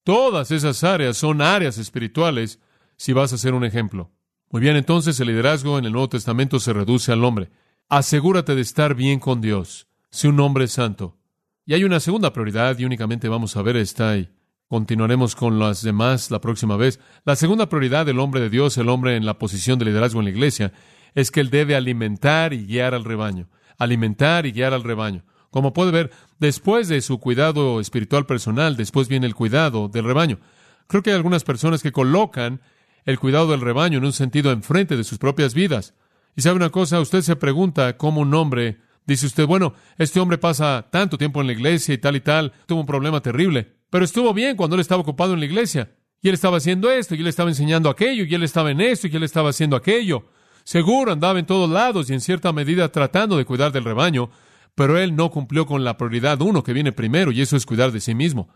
Todas 0.05 0.53
esas 0.53 0.85
áreas 0.85 1.17
son 1.17 1.43
áreas 1.43 1.77
espirituales 1.77 2.61
si 2.97 3.13
vas 3.13 3.33
a 3.33 3.39
ser 3.39 3.53
un 3.55 3.65
ejemplo. 3.65 4.13
Muy 4.49 4.61
bien, 4.61 4.77
entonces 4.77 5.19
el 5.19 5.27
liderazgo 5.27 5.77
en 5.77 5.87
el 5.87 5.93
Nuevo 5.93 6.09
Testamento 6.09 6.61
se 6.61 6.73
reduce 6.73 7.11
al 7.11 7.25
hombre. 7.25 7.51
Asegúrate 7.89 8.55
de 8.55 8.63
estar 8.63 8.95
bien 8.95 9.19
con 9.19 9.41
Dios. 9.41 9.89
Sé 10.09 10.29
un 10.29 10.39
hombre 10.39 10.69
santo. 10.69 11.19
Y 11.67 11.75
hay 11.75 11.83
una 11.83 11.99
segunda 11.99 12.33
prioridad 12.33 12.79
y 12.79 12.85
únicamente 12.85 13.29
vamos 13.29 13.57
a 13.57 13.63
ver 13.63 13.77
esta 13.77 14.17
y 14.17 14.31
continuaremos 14.73 15.37
con 15.37 15.59
las 15.59 15.83
demás 15.83 16.31
la 16.31 16.41
próxima 16.41 16.79
vez. 16.79 16.99
La 17.27 17.37
segunda 17.37 17.69
prioridad 17.69 18.07
del 18.07 18.19
hombre 18.19 18.41
de 18.41 18.49
Dios, 18.49 18.79
el 18.79 18.89
hombre 18.89 19.17
en 19.17 19.27
la 19.27 19.37
posición 19.37 19.79
de 19.79 19.85
liderazgo 19.85 20.21
en 20.21 20.25
la 20.25 20.31
iglesia, 20.31 20.73
es 21.15 21.31
que 21.31 21.41
él 21.41 21.51
debe 21.51 21.77
alimentar 21.77 22.55
y 22.55 22.65
guiar 22.65 22.95
al 22.95 23.05
rebaño. 23.05 23.51
Alimentar 23.77 24.47
y 24.47 24.53
guiar 24.53 24.73
al 24.73 24.83
rebaño. 24.83 25.25
Como 25.51 25.75
puede 25.75 25.91
ver, 25.91 26.11
después 26.39 26.89
de 26.89 27.03
su 27.03 27.19
cuidado 27.19 27.81
espiritual 27.81 28.25
personal, 28.25 28.75
después 28.79 29.09
viene 29.09 29.27
el 29.27 29.35
cuidado 29.35 29.89
del 29.89 30.07
rebaño. 30.07 30.39
Creo 30.87 31.03
que 31.03 31.11
hay 31.11 31.17
algunas 31.17 31.45
personas 31.45 31.83
que 31.83 31.93
colocan 31.93 32.63
el 33.05 33.19
cuidado 33.19 33.51
del 33.51 33.61
rebaño 33.61 33.99
en 33.99 34.07
un 34.07 34.15
sentido 34.15 34.53
enfrente 34.53 34.97
de 34.97 35.05
sus 35.05 35.19
propias 35.19 35.53
vidas. 35.53 35.93
Y 36.35 36.41
sabe 36.41 36.57
una 36.57 36.71
cosa, 36.71 36.99
usted 36.99 37.21
se 37.21 37.37
pregunta 37.37 37.99
cómo 37.99 38.23
un 38.23 38.33
hombre, 38.33 38.79
dice 39.05 39.27
usted, 39.27 39.47
bueno, 39.47 39.75
este 39.99 40.19
hombre 40.19 40.39
pasa 40.39 40.89
tanto 40.91 41.19
tiempo 41.19 41.43
en 41.43 41.49
la 41.49 41.53
iglesia 41.53 41.93
y 41.93 41.99
tal 41.99 42.17
y 42.17 42.23
tal, 42.23 42.55
tuvo 42.65 42.81
un 42.81 42.87
problema 42.87 43.21
terrible, 43.21 43.82
pero 43.93 44.07
estuvo 44.07 44.33
bien 44.33 44.57
cuando 44.57 44.75
él 44.75 44.81
estaba 44.81 45.03
ocupado 45.03 45.35
en 45.35 45.41
la 45.41 45.45
iglesia. 45.45 45.93
Y 46.23 46.29
él 46.29 46.35
estaba 46.35 46.57
haciendo 46.57 46.91
esto, 46.91 47.15
y 47.15 47.21
él 47.21 47.27
estaba 47.27 47.51
enseñando 47.51 47.91
aquello, 47.91 48.25
y 48.25 48.35
él 48.35 48.43
estaba 48.43 48.71
en 48.71 48.81
esto, 48.81 49.07
y 49.07 49.15
él 49.15 49.23
estaba 49.23 49.51
haciendo 49.51 49.77
aquello. 49.77 50.29
Seguro 50.65 51.13
andaba 51.13 51.39
en 51.39 51.45
todos 51.45 51.69
lados 51.69 52.09
y 52.09 52.15
en 52.15 52.23
cierta 52.23 52.55
medida 52.55 52.91
tratando 52.91 53.37
de 53.37 53.45
cuidar 53.45 53.71
del 53.71 53.85
rebaño, 53.85 54.31
pero 54.75 54.99
él 54.99 55.15
no 55.15 55.31
cumplió 55.31 55.67
con 55.67 55.85
la 55.85 55.99
prioridad 55.99 56.41
uno 56.41 56.63
que 56.63 56.73
viene 56.73 56.93
primero, 56.93 57.33
y 57.33 57.43
eso 57.43 57.55
es 57.55 57.67
cuidar 57.67 57.93
de 57.93 58.01
sí 58.01 58.15
mismo. 58.15 58.49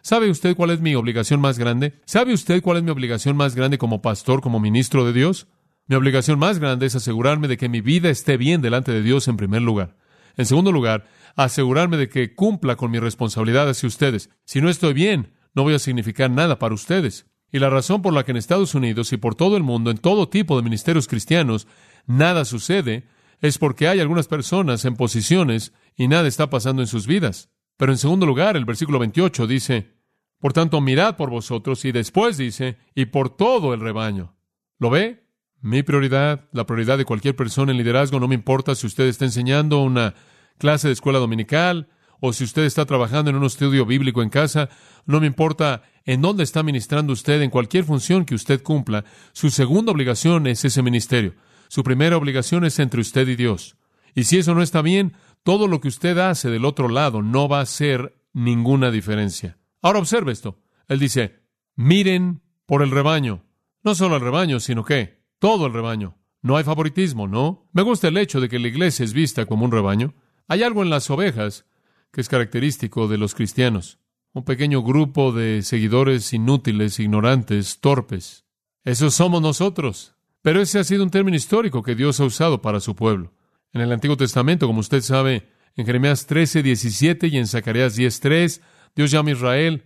¿Sabe 0.00 0.30
usted 0.30 0.54
cuál 0.54 0.70
es 0.70 0.80
mi 0.80 0.94
obligación 0.94 1.40
más 1.40 1.58
grande? 1.58 2.00
¿Sabe 2.06 2.32
usted 2.32 2.62
cuál 2.62 2.76
es 2.76 2.84
mi 2.84 2.92
obligación 2.92 3.36
más 3.36 3.56
grande 3.56 3.78
como 3.78 4.00
pastor, 4.00 4.42
como 4.42 4.60
ministro 4.60 5.04
de 5.04 5.12
Dios? 5.12 5.48
Mi 5.88 5.96
obligación 5.96 6.38
más 6.38 6.60
grande 6.60 6.86
es 6.86 6.94
asegurarme 6.94 7.48
de 7.48 7.56
que 7.56 7.68
mi 7.68 7.80
vida 7.80 8.10
esté 8.10 8.36
bien 8.36 8.62
delante 8.62 8.92
de 8.92 9.02
Dios 9.02 9.26
en 9.26 9.36
primer 9.36 9.62
lugar. 9.62 9.96
En 10.36 10.46
segundo 10.46 10.70
lugar, 10.70 11.08
asegurarme 11.36 11.96
de 11.96 12.08
que 12.08 12.34
cumpla 12.34 12.76
con 12.76 12.90
mi 12.90 12.98
responsabilidad 12.98 13.68
hacia 13.68 13.86
ustedes. 13.86 14.30
Si 14.44 14.60
no 14.60 14.68
estoy 14.68 14.92
bien, 14.92 15.32
no 15.54 15.62
voy 15.62 15.74
a 15.74 15.78
significar 15.78 16.30
nada 16.30 16.58
para 16.58 16.74
ustedes. 16.74 17.26
Y 17.50 17.60
la 17.60 17.70
razón 17.70 18.02
por 18.02 18.12
la 18.12 18.24
que 18.24 18.32
en 18.32 18.36
Estados 18.36 18.74
Unidos 18.74 19.12
y 19.12 19.16
por 19.16 19.34
todo 19.34 19.56
el 19.56 19.62
mundo, 19.62 19.90
en 19.90 19.98
todo 19.98 20.28
tipo 20.28 20.56
de 20.56 20.62
ministerios 20.62 21.06
cristianos, 21.06 21.68
nada 22.06 22.44
sucede, 22.44 23.06
es 23.40 23.58
porque 23.58 23.88
hay 23.88 24.00
algunas 24.00 24.26
personas 24.26 24.84
en 24.84 24.96
posiciones 24.96 25.72
y 25.96 26.08
nada 26.08 26.26
está 26.26 26.50
pasando 26.50 26.82
en 26.82 26.88
sus 26.88 27.06
vidas. 27.06 27.50
Pero 27.76 27.92
en 27.92 27.98
segundo 27.98 28.26
lugar, 28.26 28.56
el 28.56 28.64
versículo 28.64 28.98
28 28.98 29.46
dice, 29.46 29.94
Por 30.40 30.52
tanto, 30.52 30.80
mirad 30.80 31.16
por 31.16 31.30
vosotros 31.30 31.84
y 31.84 31.92
después 31.92 32.36
dice, 32.36 32.78
y 32.94 33.06
por 33.06 33.36
todo 33.36 33.74
el 33.74 33.80
rebaño. 33.80 34.36
¿Lo 34.78 34.90
ve? 34.90 35.24
Mi 35.60 35.82
prioridad, 35.82 36.48
la 36.52 36.66
prioridad 36.66 36.98
de 36.98 37.04
cualquier 37.04 37.36
persona 37.36 37.72
en 37.72 37.78
liderazgo, 37.78 38.20
no 38.20 38.28
me 38.28 38.34
importa 38.34 38.74
si 38.74 38.86
usted 38.86 39.04
está 39.04 39.24
enseñando 39.24 39.80
una 39.80 40.14
clase 40.58 40.88
de 40.88 40.94
escuela 40.94 41.18
dominical 41.18 41.88
o 42.20 42.32
si 42.32 42.44
usted 42.44 42.64
está 42.64 42.86
trabajando 42.86 43.30
en 43.30 43.36
un 43.36 43.44
estudio 43.44 43.84
bíblico 43.84 44.22
en 44.22 44.30
casa, 44.30 44.70
no 45.04 45.20
me 45.20 45.26
importa 45.26 45.82
en 46.04 46.22
dónde 46.22 46.42
está 46.42 46.62
ministrando 46.62 47.12
usted, 47.12 47.42
en 47.42 47.50
cualquier 47.50 47.84
función 47.84 48.24
que 48.24 48.34
usted 48.34 48.62
cumpla, 48.62 49.04
su 49.32 49.50
segunda 49.50 49.92
obligación 49.92 50.46
es 50.46 50.64
ese 50.64 50.82
ministerio. 50.82 51.34
Su 51.68 51.82
primera 51.82 52.16
obligación 52.16 52.64
es 52.64 52.78
entre 52.78 53.00
usted 53.00 53.28
y 53.28 53.36
Dios. 53.36 53.76
Y 54.14 54.24
si 54.24 54.38
eso 54.38 54.54
no 54.54 54.62
está 54.62 54.80
bien, 54.80 55.14
todo 55.42 55.66
lo 55.68 55.80
que 55.80 55.88
usted 55.88 56.16
hace 56.18 56.48
del 56.48 56.64
otro 56.64 56.88
lado 56.88 57.20
no 57.20 57.48
va 57.48 57.58
a 57.58 57.62
hacer 57.62 58.16
ninguna 58.32 58.90
diferencia. 58.90 59.58
Ahora 59.82 59.98
observe 59.98 60.32
esto. 60.32 60.60
Él 60.88 60.98
dice, 60.98 61.40
miren 61.74 62.42
por 62.66 62.82
el 62.82 62.90
rebaño. 62.90 63.44
No 63.82 63.94
solo 63.94 64.16
el 64.16 64.22
rebaño, 64.22 64.60
sino 64.60 64.84
que 64.84 65.22
todo 65.38 65.66
el 65.66 65.72
rebaño. 65.72 66.16
No 66.40 66.56
hay 66.56 66.64
favoritismo, 66.64 67.28
¿no? 67.28 67.68
Me 67.72 67.82
gusta 67.82 68.08
el 68.08 68.16
hecho 68.16 68.40
de 68.40 68.48
que 68.48 68.58
la 68.58 68.68
iglesia 68.68 69.04
es 69.04 69.12
vista 69.12 69.46
como 69.46 69.64
un 69.64 69.72
rebaño. 69.72 70.14
Hay 70.48 70.62
algo 70.62 70.82
en 70.82 70.90
las 70.90 71.10
ovejas 71.10 71.64
que 72.10 72.20
es 72.20 72.28
característico 72.28 73.08
de 73.08 73.18
los 73.18 73.34
cristianos. 73.34 73.98
Un 74.32 74.44
pequeño 74.44 74.82
grupo 74.82 75.32
de 75.32 75.62
seguidores 75.62 76.32
inútiles, 76.32 76.98
ignorantes, 77.00 77.80
torpes. 77.80 78.44
Esos 78.84 79.14
somos 79.14 79.40
nosotros. 79.40 80.14
Pero 80.42 80.60
ese 80.60 80.78
ha 80.78 80.84
sido 80.84 81.02
un 81.02 81.10
término 81.10 81.36
histórico 81.36 81.82
que 81.82 81.94
Dios 81.94 82.20
ha 82.20 82.24
usado 82.24 82.60
para 82.60 82.80
su 82.80 82.94
pueblo. 82.94 83.32
En 83.72 83.80
el 83.80 83.90
Antiguo 83.90 84.16
Testamento, 84.16 84.66
como 84.66 84.80
usted 84.80 85.00
sabe, 85.00 85.48
en 85.74 85.86
Jeremías 85.86 86.26
13, 86.26 86.62
17 86.62 87.28
y 87.28 87.38
en 87.38 87.46
Zacarías 87.46 87.96
10, 87.96 88.20
3, 88.20 88.60
Dios 88.94 89.10
llama 89.10 89.30
a 89.30 89.32
Israel 89.32 89.84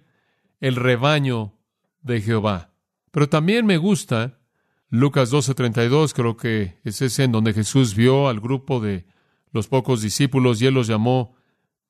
el 0.60 0.76
rebaño 0.76 1.54
de 2.02 2.20
Jehová. 2.20 2.72
Pero 3.10 3.28
también 3.28 3.64
me 3.66 3.76
gusta 3.76 4.40
Lucas 4.90 5.30
12, 5.30 5.54
32, 5.54 6.14
creo 6.14 6.36
que 6.36 6.78
es 6.84 7.00
ese 7.02 7.24
en 7.24 7.32
donde 7.32 7.52
Jesús 7.52 7.94
vio 7.94 8.28
al 8.28 8.40
grupo 8.40 8.80
de 8.80 9.06
los 9.58 9.66
pocos 9.66 10.02
discípulos 10.02 10.62
y 10.62 10.66
él 10.66 10.74
los 10.74 10.86
llamó 10.86 11.34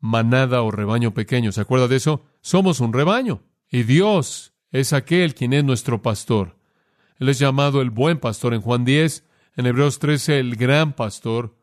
manada 0.00 0.62
o 0.62 0.70
rebaño 0.70 1.12
pequeño. 1.12 1.52
¿Se 1.52 1.60
acuerda 1.60 1.86
de 1.86 1.96
eso? 1.96 2.24
Somos 2.40 2.80
un 2.80 2.94
rebaño 2.94 3.42
y 3.70 3.82
Dios 3.82 4.54
es 4.70 4.94
aquel 4.94 5.34
quien 5.34 5.52
es 5.52 5.64
nuestro 5.64 6.00
pastor. 6.00 6.56
Él 7.18 7.28
es 7.28 7.38
llamado 7.38 7.82
el 7.82 7.90
buen 7.90 8.18
pastor 8.18 8.54
en 8.54 8.62
Juan 8.62 8.86
10, 8.86 9.26
en 9.56 9.66
Hebreos 9.66 9.98
13 9.98 10.38
el 10.38 10.56
gran 10.56 10.94
pastor. 10.94 11.58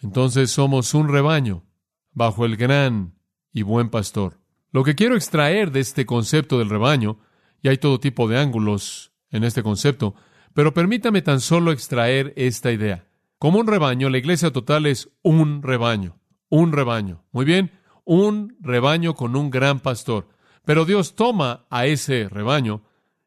Entonces 0.00 0.52
somos 0.52 0.94
un 0.94 1.08
rebaño 1.08 1.64
bajo 2.12 2.44
el 2.44 2.56
gran 2.56 3.14
y 3.52 3.62
buen 3.62 3.90
pastor. 3.90 4.38
Lo 4.70 4.84
que 4.84 4.94
quiero 4.94 5.16
extraer 5.16 5.72
de 5.72 5.80
este 5.80 6.06
concepto 6.06 6.60
del 6.60 6.70
rebaño, 6.70 7.18
y 7.62 7.68
hay 7.68 7.78
todo 7.78 7.98
tipo 7.98 8.28
de 8.28 8.38
ángulos 8.38 9.12
en 9.30 9.42
este 9.42 9.64
concepto, 9.64 10.14
pero 10.54 10.72
permítame 10.72 11.20
tan 11.20 11.40
solo 11.40 11.72
extraer 11.72 12.32
esta 12.36 12.70
idea. 12.70 13.08
Como 13.42 13.58
un 13.58 13.66
rebaño, 13.66 14.08
la 14.08 14.18
iglesia 14.18 14.52
total 14.52 14.86
es 14.86 15.10
un 15.20 15.64
rebaño, 15.64 16.16
un 16.48 16.70
rebaño. 16.70 17.24
Muy 17.32 17.44
bien, 17.44 17.72
un 18.04 18.56
rebaño 18.60 19.16
con 19.16 19.34
un 19.34 19.50
gran 19.50 19.80
pastor. 19.80 20.28
Pero 20.64 20.84
Dios 20.84 21.16
toma 21.16 21.66
a 21.68 21.86
ese 21.86 22.28
rebaño 22.28 22.84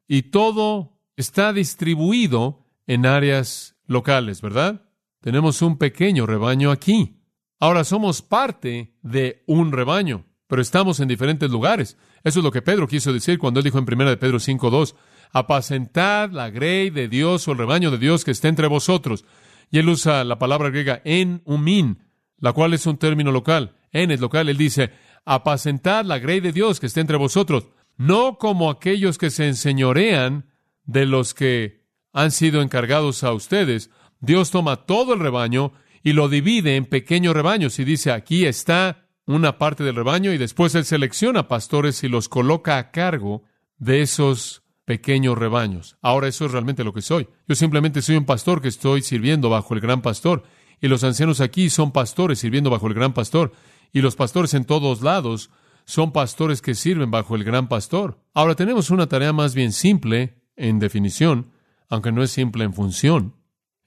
y 0.08 0.22
todo 0.32 1.02
está 1.18 1.52
distribuido 1.52 2.66
en 2.88 3.06
áreas 3.06 3.76
locales, 3.88 4.42
¿verdad? 4.42 4.84
Tenemos 5.20 5.62
un 5.62 5.78
pequeño 5.78 6.26
rebaño 6.26 6.72
aquí. 6.72 7.20
Ahora 7.60 7.84
somos 7.84 8.22
parte 8.22 8.96
de 9.02 9.44
un 9.48 9.74
rebaño, 9.74 10.24
pero 10.48 10.62
estamos 10.62 11.02
en 11.02 11.10
diferentes 11.10 11.52
lugares. 11.52 11.98
Eso 12.24 12.40
es 12.40 12.46
lo 12.46 12.54
que 12.54 12.62
Pedro 12.62 12.88
quiso 12.88 13.12
decir 13.12 13.38
cuando 13.38 13.60
él 13.60 13.66
dijo 13.66 13.80
en 13.80 13.94
1 13.94 14.12
de 14.12 14.16
Pedro 14.16 14.38
5.2, 14.38 14.96
apacentad 15.34 16.32
la 16.32 16.50
grey 16.50 16.90
de 16.90 17.10
Dios 17.10 17.50
o 17.50 17.52
el 17.52 17.58
rebaño 17.58 17.92
de 17.92 17.98
Dios 17.98 18.24
que 18.24 18.32
está 18.32 18.48
entre 18.48 18.68
vosotros. 18.68 19.26
Y 19.72 19.80
él 19.80 19.90
usa 19.90 20.24
la 20.24 20.40
palabra 20.40 20.70
griega 20.70 21.02
en 21.04 21.42
umin, 21.46 22.00
la 22.38 22.54
cual 22.54 22.74
es 22.74 22.86
un 22.86 22.98
término 22.98 23.32
local. 23.32 23.76
En 23.92 24.12
es 24.12 24.20
local. 24.20 24.50
Él 24.50 24.58
dice, 24.58 24.92
apacentad 25.26 26.06
la 26.06 26.20
grey 26.20 26.40
de 26.40 26.52
Dios 26.52 26.80
que 26.80 26.86
está 26.86 27.02
entre 27.02 27.18
vosotros, 27.18 27.68
no 27.98 28.38
como 28.38 28.70
aquellos 28.70 29.18
que 29.18 29.30
se 29.30 29.48
enseñorean 29.48 30.46
de 30.84 31.06
los 31.06 31.34
que 31.34 31.86
han 32.14 32.32
sido 32.32 32.62
encargados 32.62 33.24
a 33.24 33.34
ustedes. 33.34 33.90
Dios 34.20 34.52
toma 34.52 34.86
todo 34.86 35.14
el 35.14 35.20
rebaño 35.20 35.74
y 36.04 36.14
lo 36.14 36.30
divide 36.30 36.76
en 36.76 36.86
pequeños 36.86 37.34
rebaños 37.34 37.80
y 37.80 37.84
dice, 37.84 38.12
aquí 38.12 38.46
está 38.46 39.08
una 39.26 39.58
parte 39.58 39.84
del 39.84 39.96
rebaño 39.96 40.32
y 40.34 40.38
después 40.38 40.76
Él 40.76 40.86
selecciona 40.86 41.48
pastores 41.48 42.04
y 42.04 42.10
los 42.10 42.30
coloca 42.30 42.78
a 42.78 42.92
cargo 42.92 43.44
de 43.78 44.02
esos 44.02 44.65
pequeños 44.86 45.38
rebaños. 45.38 45.98
Ahora 46.02 46.28
eso 46.28 46.46
es 46.46 46.52
realmente 46.52 46.84
lo 46.84 46.94
que 46.94 47.02
soy. 47.02 47.28
Yo 47.48 47.56
simplemente 47.56 48.02
soy 48.02 48.16
un 48.16 48.26
pastor 48.26 48.62
que 48.62 48.68
estoy 48.68 49.02
sirviendo 49.02 49.50
bajo 49.50 49.74
el 49.74 49.82
gran 49.82 50.02
pastor. 50.02 50.44
Y 50.82 50.88
los 50.88 51.04
ancianos 51.04 51.42
aquí 51.42 51.70
son 51.70 51.92
pastores 51.92 52.40
sirviendo 52.40 52.70
bajo 52.70 52.88
el 52.88 52.94
gran 52.94 53.14
pastor. 53.14 53.52
Y 53.92 54.02
los 54.02 54.16
pastores 54.16 54.54
en 54.54 54.66
todos 54.66 55.02
lados 55.02 55.50
son 55.86 56.12
pastores 56.12 56.62
que 56.62 56.76
sirven 56.76 57.12
bajo 57.12 57.36
el 57.36 57.44
gran 57.44 57.68
pastor. 57.68 58.20
Ahora 58.34 58.56
tenemos 58.56 58.90
una 58.90 59.08
tarea 59.08 59.34
más 59.34 59.56
bien 59.56 59.72
simple 59.72 60.42
en 60.56 60.80
definición, 60.80 61.52
aunque 61.90 62.12
no 62.12 62.24
es 62.24 62.32
simple 62.32 62.64
en 62.64 62.74
función, 62.74 63.36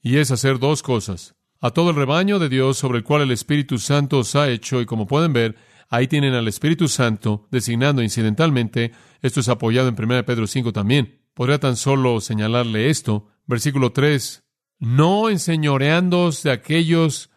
y 0.00 0.18
es 0.18 0.30
hacer 0.30 0.58
dos 0.58 0.82
cosas. 0.82 1.34
A 1.60 1.70
todo 1.70 1.90
el 1.90 1.96
rebaño 1.96 2.38
de 2.38 2.48
Dios 2.48 2.78
sobre 2.78 2.98
el 2.98 3.04
cual 3.04 3.22
el 3.22 3.32
Espíritu 3.32 3.78
Santo 3.78 4.18
os 4.18 4.36
ha 4.36 4.48
hecho, 4.48 4.80
y 4.80 4.86
como 4.86 5.06
pueden 5.06 5.32
ver, 5.32 5.56
Ahí 5.88 6.06
tienen 6.06 6.34
al 6.34 6.48
Espíritu 6.48 6.88
Santo 6.88 7.46
designando 7.50 8.02
incidentalmente, 8.02 8.92
esto 9.22 9.40
es 9.40 9.48
apoyado 9.48 9.88
en 9.88 9.96
1 9.98 10.24
Pedro 10.26 10.46
5 10.46 10.72
también. 10.72 11.22
Podría 11.34 11.58
tan 11.58 11.76
solo 11.76 12.20
señalarle 12.20 12.90
esto. 12.90 13.28
Versículo 13.46 13.92
3, 13.92 14.44
no 14.78 15.30
enseñoreándoos 15.30 16.42
de 16.42 16.50
aquellos 16.52 17.30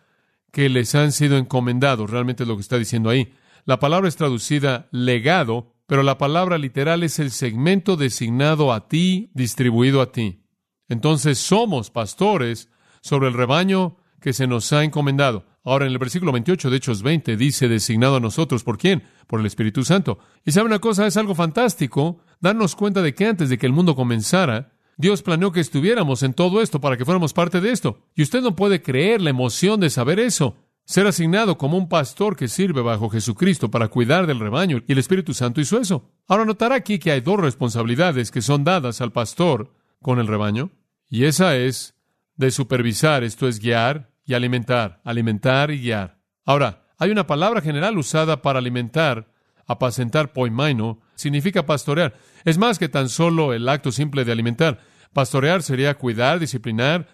que 0.51 0.69
les 0.69 0.95
han 0.95 1.11
sido 1.13 1.37
encomendados, 1.37 2.09
realmente 2.09 2.43
es 2.43 2.49
lo 2.49 2.55
que 2.55 2.61
está 2.61 2.77
diciendo 2.77 3.09
ahí. 3.09 3.33
La 3.65 3.79
palabra 3.79 4.09
es 4.09 4.17
traducida 4.17 4.89
legado, 4.91 5.75
pero 5.87 6.03
la 6.03 6.17
palabra 6.17 6.57
literal 6.57 7.03
es 7.03 7.19
el 7.19 7.31
segmento 7.31 7.95
designado 7.95 8.73
a 8.73 8.87
ti, 8.87 9.31
distribuido 9.33 10.01
a 10.01 10.11
ti. 10.11 10.43
Entonces 10.89 11.37
somos 11.37 11.89
pastores 11.89 12.69
sobre 13.01 13.29
el 13.29 13.33
rebaño 13.33 13.97
que 14.19 14.33
se 14.33 14.47
nos 14.47 14.73
ha 14.73 14.83
encomendado. 14.83 15.45
Ahora 15.63 15.85
en 15.85 15.91
el 15.91 15.99
versículo 15.99 16.31
28 16.31 16.69
de 16.69 16.77
Hechos 16.77 17.03
20 17.03 17.37
dice 17.37 17.67
designado 17.67 18.15
a 18.15 18.19
nosotros. 18.19 18.63
¿Por 18.63 18.77
quién? 18.77 19.03
Por 19.27 19.39
el 19.39 19.45
Espíritu 19.45 19.83
Santo. 19.83 20.17
Y 20.43 20.51
sabe 20.51 20.65
una 20.65 20.79
cosa, 20.79 21.05
es 21.05 21.17
algo 21.17 21.35
fantástico 21.35 22.19
darnos 22.39 22.75
cuenta 22.75 23.01
de 23.01 23.13
que 23.13 23.25
antes 23.25 23.49
de 23.49 23.57
que 23.59 23.67
el 23.67 23.73
mundo 23.73 23.95
comenzara, 23.95 24.73
Dios 24.97 25.21
planeó 25.21 25.51
que 25.51 25.59
estuviéramos 25.59 26.23
en 26.23 26.33
todo 26.33 26.61
esto 26.61 26.81
para 26.81 26.97
que 26.97 27.05
fuéramos 27.05 27.33
parte 27.33 27.61
de 27.61 27.71
esto. 27.71 27.99
Y 28.15 28.23
usted 28.23 28.41
no 28.41 28.55
puede 28.55 28.81
creer 28.81 29.21
la 29.21 29.29
emoción 29.29 29.79
de 29.79 29.91
saber 29.91 30.19
eso. 30.19 30.57
Ser 30.83 31.05
asignado 31.05 31.59
como 31.59 31.77
un 31.77 31.87
pastor 31.87 32.35
que 32.35 32.47
sirve 32.47 32.81
bajo 32.81 33.09
Jesucristo 33.09 33.69
para 33.69 33.87
cuidar 33.87 34.25
del 34.25 34.39
rebaño 34.39 34.81
y 34.87 34.91
el 34.91 34.97
Espíritu 34.97 35.33
Santo 35.35 35.61
hizo 35.61 35.79
eso. 35.79 36.09
Ahora 36.27 36.43
notará 36.43 36.75
aquí 36.75 36.97
que 36.97 37.11
hay 37.11 37.21
dos 37.21 37.39
responsabilidades 37.39 38.31
que 38.31 38.41
son 38.41 38.63
dadas 38.63 38.99
al 38.99 39.11
pastor 39.11 39.71
con 40.01 40.19
el 40.19 40.27
rebaño. 40.27 40.71
Y 41.07 41.25
esa 41.25 41.55
es 41.55 41.93
de 42.35 42.49
supervisar, 42.49 43.23
esto 43.23 43.47
es 43.47 43.59
guiar 43.59 44.10
y 44.25 44.33
alimentar, 44.33 45.01
alimentar 45.03 45.71
y 45.71 45.79
guiar. 45.81 46.19
Ahora, 46.45 46.85
hay 46.97 47.11
una 47.11 47.27
palabra 47.27 47.61
general 47.61 47.97
usada 47.97 48.41
para 48.41 48.59
alimentar, 48.59 49.31
apacentar 49.67 50.33
poimaino, 50.33 51.01
significa 51.15 51.65
pastorear. 51.65 52.15
Es 52.45 52.57
más 52.57 52.77
que 52.77 52.89
tan 52.89 53.09
solo 53.09 53.53
el 53.53 53.67
acto 53.69 53.91
simple 53.91 54.25
de 54.25 54.31
alimentar. 54.31 54.79
Pastorear 55.13 55.63
sería 55.63 55.97
cuidar, 55.97 56.39
disciplinar, 56.39 57.07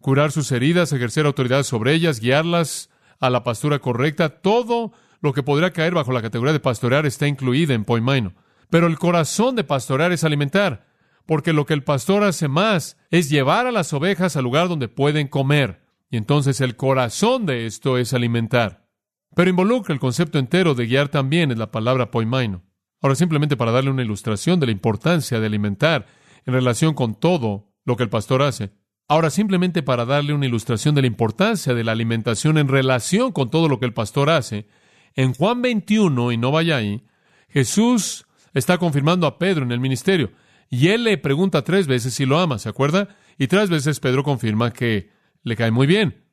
curar 0.00 0.32
sus 0.32 0.50
heridas, 0.52 0.92
ejercer 0.92 1.26
autoridad 1.26 1.62
sobre 1.62 1.92
ellas, 1.92 2.20
guiarlas 2.20 2.90
a 3.20 3.30
la 3.30 3.44
pastura 3.44 3.78
correcta. 3.78 4.40
Todo 4.40 4.92
lo 5.20 5.32
que 5.32 5.42
podría 5.42 5.72
caer 5.72 5.94
bajo 5.94 6.12
la 6.12 6.22
categoría 6.22 6.52
de 6.52 6.60
pastorear 6.60 7.06
está 7.06 7.26
incluido 7.26 7.74
en 7.74 7.84
poimaino. 7.84 8.34
Pero 8.70 8.86
el 8.86 8.98
corazón 8.98 9.56
de 9.56 9.64
pastorear 9.64 10.12
es 10.12 10.24
alimentar, 10.24 10.86
porque 11.24 11.52
lo 11.52 11.66
que 11.66 11.74
el 11.74 11.84
pastor 11.84 12.24
hace 12.24 12.48
más 12.48 12.96
es 13.10 13.30
llevar 13.30 13.66
a 13.66 13.72
las 13.72 13.92
ovejas 13.92 14.36
al 14.36 14.44
lugar 14.44 14.68
donde 14.68 14.88
pueden 14.88 15.28
comer. 15.28 15.85
Y 16.10 16.16
entonces 16.16 16.60
el 16.60 16.76
corazón 16.76 17.46
de 17.46 17.66
esto 17.66 17.98
es 17.98 18.14
alimentar. 18.14 18.88
Pero 19.34 19.50
involucra 19.50 19.92
el 19.92 20.00
concepto 20.00 20.38
entero 20.38 20.74
de 20.74 20.86
guiar 20.86 21.08
también 21.08 21.50
en 21.50 21.58
la 21.58 21.70
palabra 21.70 22.10
poimaino. 22.10 22.62
Ahora, 23.02 23.14
simplemente 23.14 23.56
para 23.56 23.72
darle 23.72 23.90
una 23.90 24.02
ilustración 24.02 24.58
de 24.58 24.66
la 24.66 24.72
importancia 24.72 25.38
de 25.38 25.46
alimentar 25.46 26.06
en 26.46 26.54
relación 26.54 26.94
con 26.94 27.14
todo 27.14 27.72
lo 27.84 27.96
que 27.96 28.04
el 28.04 28.08
pastor 28.08 28.42
hace. 28.42 28.70
Ahora, 29.08 29.30
simplemente 29.30 29.82
para 29.82 30.04
darle 30.04 30.32
una 30.32 30.46
ilustración 30.46 30.94
de 30.94 31.02
la 31.02 31.06
importancia 31.06 31.74
de 31.74 31.84
la 31.84 31.92
alimentación 31.92 32.58
en 32.58 32.68
relación 32.68 33.32
con 33.32 33.50
todo 33.50 33.68
lo 33.68 33.78
que 33.78 33.86
el 33.86 33.92
pastor 33.92 34.30
hace, 34.30 34.66
en 35.14 35.34
Juan 35.34 35.62
21, 35.62 36.32
y 36.32 36.36
no 36.36 36.50
vaya 36.50 36.76
ahí, 36.76 37.04
Jesús 37.48 38.26
está 38.54 38.78
confirmando 38.78 39.26
a 39.26 39.38
Pedro 39.38 39.64
en 39.64 39.72
el 39.72 39.80
ministerio, 39.80 40.32
y 40.68 40.88
él 40.88 41.04
le 41.04 41.18
pregunta 41.18 41.62
tres 41.62 41.86
veces 41.86 42.14
si 42.14 42.26
lo 42.26 42.38
ama, 42.38 42.58
¿se 42.58 42.68
acuerda? 42.68 43.16
Y 43.38 43.46
tres 43.46 43.70
veces 43.70 44.00
Pedro 44.00 44.24
confirma 44.24 44.72
que 44.72 45.10
le 45.46 45.54
cae 45.54 45.70
muy 45.70 45.86
bien. 45.86 46.24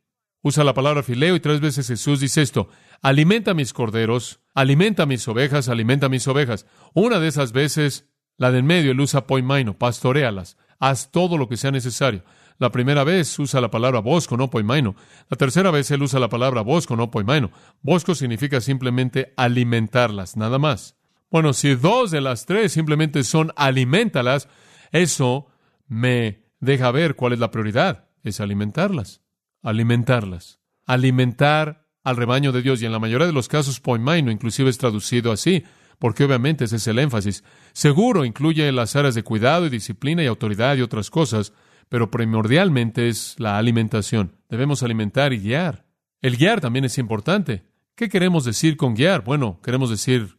Usa 0.41 0.63
la 0.63 0.73
palabra 0.73 1.03
fileo 1.03 1.35
y 1.35 1.39
tres 1.39 1.61
veces 1.61 1.87
Jesús 1.87 2.19
dice 2.19 2.41
esto, 2.41 2.69
alimenta 3.03 3.53
mis 3.53 3.71
corderos, 3.71 4.41
alimenta 4.55 5.05
mis 5.05 5.27
ovejas, 5.27 5.69
alimenta 5.69 6.09
mis 6.09 6.27
ovejas. 6.27 6.65
Una 6.95 7.19
de 7.19 7.27
esas 7.27 7.51
veces, 7.51 8.09
la 8.37 8.49
del 8.49 8.63
medio, 8.63 8.91
él 8.91 8.99
usa 8.99 9.27
poimaino, 9.27 9.77
pastorealas, 9.77 10.57
haz 10.79 11.11
todo 11.11 11.37
lo 11.37 11.47
que 11.47 11.57
sea 11.57 11.69
necesario. 11.69 12.23
La 12.57 12.71
primera 12.71 13.03
vez 13.03 13.37
usa 13.37 13.61
la 13.61 13.69
palabra 13.69 13.99
bosco, 13.99 14.35
no 14.35 14.49
poimaino. 14.49 14.95
La 15.29 15.37
tercera 15.37 15.69
vez 15.69 15.91
él 15.91 16.01
usa 16.01 16.19
la 16.19 16.29
palabra 16.29 16.61
bosco, 16.61 16.95
no 16.95 17.11
poimaino. 17.11 17.51
Bosco 17.83 18.15
significa 18.15 18.61
simplemente 18.61 19.35
alimentarlas, 19.37 20.37
nada 20.37 20.57
más. 20.57 20.97
Bueno, 21.29 21.53
si 21.53 21.75
dos 21.75 22.09
de 22.09 22.21
las 22.21 22.47
tres 22.47 22.73
simplemente 22.73 23.23
son 23.23 23.51
alimentalas, 23.57 24.49
eso 24.91 25.45
me 25.87 26.47
deja 26.59 26.89
ver 26.89 27.15
cuál 27.15 27.33
es 27.33 27.39
la 27.39 27.51
prioridad 27.51 28.02
es 28.23 28.39
alimentarlas, 28.39 29.21
alimentarlas, 29.61 30.59
alimentar 30.85 31.87
al 32.03 32.17
rebaño 32.17 32.51
de 32.51 32.61
Dios. 32.61 32.81
Y 32.81 32.85
en 32.85 32.91
la 32.91 32.99
mayoría 32.99 33.27
de 33.27 33.33
los 33.33 33.47
casos, 33.47 33.79
poimaino 33.79 34.31
inclusive 34.31 34.69
es 34.69 34.77
traducido 34.77 35.31
así, 35.31 35.63
porque 35.99 36.23
obviamente 36.23 36.65
ese 36.65 36.77
es 36.77 36.87
el 36.87 36.99
énfasis. 36.99 37.43
Seguro 37.71 38.25
incluye 38.25 38.71
las 38.71 38.95
áreas 38.95 39.15
de 39.15 39.23
cuidado 39.23 39.65
y 39.65 39.69
disciplina 39.69 40.23
y 40.23 40.27
autoridad 40.27 40.75
y 40.75 40.81
otras 40.81 41.09
cosas, 41.09 41.53
pero 41.89 42.11
primordialmente 42.11 43.07
es 43.07 43.35
la 43.37 43.57
alimentación. 43.57 44.35
Debemos 44.49 44.83
alimentar 44.83 45.33
y 45.33 45.39
guiar. 45.39 45.85
El 46.21 46.37
guiar 46.37 46.61
también 46.61 46.85
es 46.85 46.97
importante. 46.97 47.63
¿Qué 47.95 48.09
queremos 48.09 48.45
decir 48.45 48.77
con 48.77 48.95
guiar? 48.95 49.23
Bueno, 49.23 49.59
queremos 49.61 49.89
decir 49.89 50.37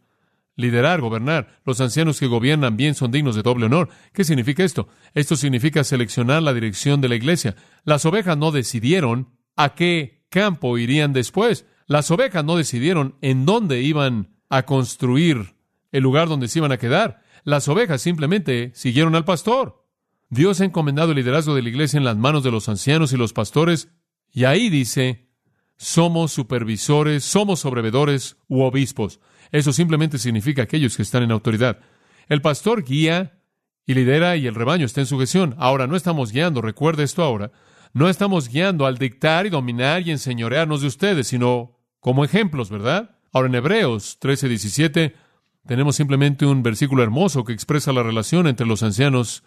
liderar, 0.57 1.01
gobernar. 1.01 1.61
Los 1.65 1.81
ancianos 1.81 2.21
que 2.21 2.27
gobiernan 2.27 2.77
bien 2.77 2.95
son 2.95 3.11
dignos 3.11 3.35
de 3.37 3.43
doble 3.43 3.67
honor. 3.67 3.89
¿Qué 4.13 4.25
significa 4.25 4.65
esto? 4.65 4.89
Esto 5.15 5.37
significa 5.37 5.85
seleccionar 5.85 6.43
la 6.43 6.55
dirección 6.55 7.01
de 7.01 7.09
la 7.09 7.17
iglesia. 7.17 7.57
Las 7.85 8.07
ovejas 8.07 8.37
no 8.37 8.53
decidieron 8.53 9.31
a 9.57 9.75
qué 9.75 10.25
campo 10.31 10.79
irían 10.79 11.13
después. 11.13 11.67
Las 11.87 12.11
ovejas 12.11 12.45
no 12.45 12.57
decidieron 12.57 13.17
en 13.21 13.47
dónde 13.47 13.83
iban 13.83 14.37
a 14.49 14.65
construir 14.65 15.55
el 15.93 16.03
lugar 16.03 16.29
donde 16.29 16.49
se 16.49 16.59
iban 16.59 16.73
a 16.73 16.79
quedar. 16.79 17.23
Las 17.45 17.69
ovejas 17.69 18.03
simplemente 18.03 18.73
siguieron 18.75 19.15
al 19.15 19.25
pastor. 19.25 19.85
Dios 20.31 20.61
ha 20.61 20.65
encomendado 20.65 21.11
el 21.13 21.17
liderazgo 21.17 21.55
de 21.55 21.63
la 21.63 21.69
iglesia 21.69 21.99
en 21.99 22.05
las 22.05 22.17
manos 22.17 22.43
de 22.43 22.51
los 22.51 22.69
ancianos 22.69 23.13
y 23.13 23.17
los 23.17 23.33
pastores, 23.33 23.91
y 24.33 24.45
ahí 24.45 24.69
dice, 24.71 25.29
somos 25.77 26.33
supervisores, 26.33 27.23
somos 27.25 27.61
sobrevedores 27.61 28.37
u 28.49 28.63
obispos. 28.63 29.21
Eso 29.55 29.73
simplemente 29.73 30.19
significa 30.19 30.63
aquellos 30.63 30.97
que 30.97 31.03
están 31.03 31.23
en 31.23 31.31
autoridad. 31.31 31.79
El 32.27 32.43
pastor 32.43 32.83
guía 32.83 33.39
y 33.87 33.95
lidera 33.95 34.37
y 34.37 34.49
el 34.49 34.55
rebaño 34.57 34.85
está 34.85 35.01
en 35.01 35.07
sujeción. 35.07 35.55
Ahora, 35.59 35.87
no 35.87 35.95
estamos 35.95 36.33
guiando, 36.33 36.61
recuerde 36.61 37.05
esto 37.05 37.23
ahora, 37.23 37.53
no 37.93 38.09
estamos 38.09 38.49
guiando 38.49 38.85
al 38.85 38.99
dictar 38.99 39.47
y 39.47 39.51
dominar 39.51 40.03
y 40.03 40.11
enseñorearnos 40.11 40.81
de 40.81 40.89
ustedes, 40.89 41.29
sino 41.29 41.79
como 42.01 42.25
ejemplos, 42.25 42.69
¿verdad? 42.69 43.17
Ahora, 43.33 43.47
en 43.47 43.55
Hebreos 43.55 44.19
13, 44.19 44.49
17, 44.49 45.15
tenemos 45.69 45.95
simplemente 45.95 46.47
un 46.47 46.65
versículo 46.65 47.05
hermoso 47.05 47.45
que 47.45 47.53
expresa 47.53 47.93
la 47.93 48.03
relación 48.03 48.49
entre 48.49 48.67
los 48.67 48.83
ancianos 48.83 49.45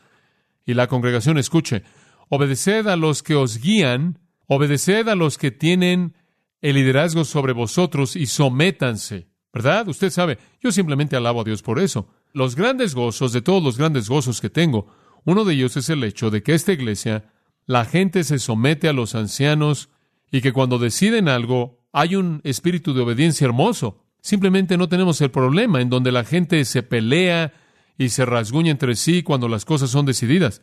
y 0.66 0.74
la 0.74 0.88
congregación. 0.88 1.38
Escuche, 1.38 1.84
obedeced 2.30 2.88
a 2.88 2.96
los 2.96 3.24
que 3.24 3.36
os 3.36 3.58
guían, 3.58 4.20
obedeced 4.46 5.10
a 5.10 5.16
los 5.16 5.38
que 5.38 5.52
tienen 5.52 6.16
el 6.62 6.76
liderazgo 6.76 7.26
sobre 7.26 7.52
vosotros 7.52 8.16
y 8.16 8.28
sométanse. 8.28 9.28
¿Verdad? 9.58 9.88
Usted 9.88 10.12
sabe, 10.12 10.38
yo 10.62 10.72
simplemente 10.72 11.16
alabo 11.16 11.42
a 11.42 11.44
Dios 11.44 11.64
por 11.64 11.80
eso. 11.80 12.08
Los 12.32 12.56
grandes 12.56 12.94
gozos, 12.94 13.34
de 13.34 13.42
todos 13.42 13.64
los 13.64 13.76
grandes 13.76 14.08
gozos 14.08 14.40
que 14.40 14.52
tengo, 14.52 14.86
uno 15.26 15.46
de 15.46 15.56
ellos 15.56 15.76
es 15.78 15.90
el 15.90 16.04
hecho 16.04 16.30
de 16.30 16.44
que 16.44 16.54
esta 16.54 16.74
iglesia, 16.74 17.32
la 17.66 17.84
gente 17.84 18.24
se 18.24 18.38
somete 18.38 18.88
a 18.88 18.94
los 18.94 19.16
ancianos 19.16 19.90
y 20.32 20.42
que 20.42 20.54
cuando 20.54 20.78
deciden 20.78 21.28
algo 21.28 21.82
hay 21.92 22.16
un 22.16 22.40
espíritu 22.44 22.94
de 22.94 23.02
obediencia 23.02 23.46
hermoso. 23.46 24.06
Simplemente 24.22 24.78
no 24.78 24.90
tenemos 24.90 25.20
el 25.22 25.32
problema 25.32 25.82
en 25.82 25.90
donde 25.90 26.12
la 26.12 26.24
gente 26.24 26.64
se 26.64 26.84
pelea 26.84 27.52
y 27.98 28.10
se 28.10 28.24
rasguña 28.24 28.70
entre 28.70 28.96
sí 28.96 29.24
cuando 29.24 29.48
las 29.48 29.66
cosas 29.66 29.90
son 29.90 30.06
decididas. 30.06 30.62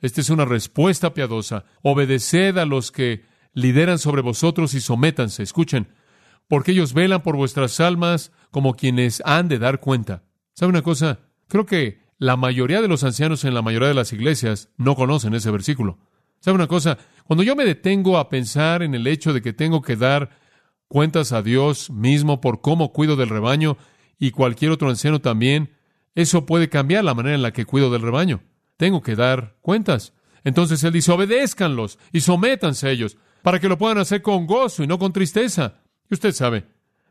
Esta 0.00 0.22
es 0.22 0.30
una 0.30 0.46
respuesta 0.46 1.12
piadosa. 1.12 1.66
Obedeced 1.82 2.56
a 2.56 2.64
los 2.64 2.90
que 2.90 3.26
lideran 3.52 3.98
sobre 3.98 4.22
vosotros 4.22 4.72
y 4.72 4.80
sométanse. 4.80 5.42
Escuchen, 5.42 5.88
porque 6.50 6.72
ellos 6.72 6.94
velan 6.94 7.22
por 7.22 7.36
vuestras 7.36 7.78
almas 7.78 8.32
como 8.50 8.74
quienes 8.74 9.22
han 9.24 9.46
de 9.46 9.60
dar 9.60 9.78
cuenta. 9.78 10.24
¿Sabe 10.52 10.70
una 10.70 10.82
cosa? 10.82 11.20
Creo 11.46 11.64
que 11.64 12.00
la 12.18 12.36
mayoría 12.36 12.82
de 12.82 12.88
los 12.88 13.04
ancianos 13.04 13.44
en 13.44 13.54
la 13.54 13.62
mayoría 13.62 13.86
de 13.86 13.94
las 13.94 14.12
iglesias 14.12 14.68
no 14.76 14.96
conocen 14.96 15.32
ese 15.34 15.52
versículo. 15.52 16.00
¿Sabe 16.40 16.56
una 16.56 16.66
cosa? 16.66 16.98
Cuando 17.22 17.44
yo 17.44 17.54
me 17.54 17.64
detengo 17.64 18.18
a 18.18 18.28
pensar 18.28 18.82
en 18.82 18.96
el 18.96 19.06
hecho 19.06 19.32
de 19.32 19.42
que 19.42 19.52
tengo 19.52 19.80
que 19.80 19.94
dar 19.94 20.30
cuentas 20.88 21.30
a 21.30 21.42
Dios 21.42 21.88
mismo 21.88 22.40
por 22.40 22.60
cómo 22.60 22.92
cuido 22.92 23.14
del 23.14 23.28
rebaño 23.28 23.76
y 24.18 24.32
cualquier 24.32 24.72
otro 24.72 24.88
anciano 24.88 25.20
también, 25.20 25.76
eso 26.16 26.46
puede 26.46 26.68
cambiar 26.68 27.04
la 27.04 27.14
manera 27.14 27.36
en 27.36 27.42
la 27.42 27.52
que 27.52 27.64
cuido 27.64 27.92
del 27.92 28.02
rebaño. 28.02 28.42
Tengo 28.76 29.02
que 29.02 29.14
dar 29.14 29.54
cuentas. 29.60 30.14
Entonces 30.42 30.82
él 30.82 30.92
dice, 30.92 31.12
obedézcanlos 31.12 32.00
y 32.10 32.22
sométanse 32.22 32.88
a 32.88 32.90
ellos, 32.90 33.18
para 33.44 33.60
que 33.60 33.68
lo 33.68 33.78
puedan 33.78 33.98
hacer 33.98 34.20
con 34.20 34.48
gozo 34.48 34.82
y 34.82 34.88
no 34.88 34.98
con 34.98 35.12
tristeza. 35.12 35.76
Y 36.10 36.14
usted 36.14 36.32
sabe, 36.32 36.66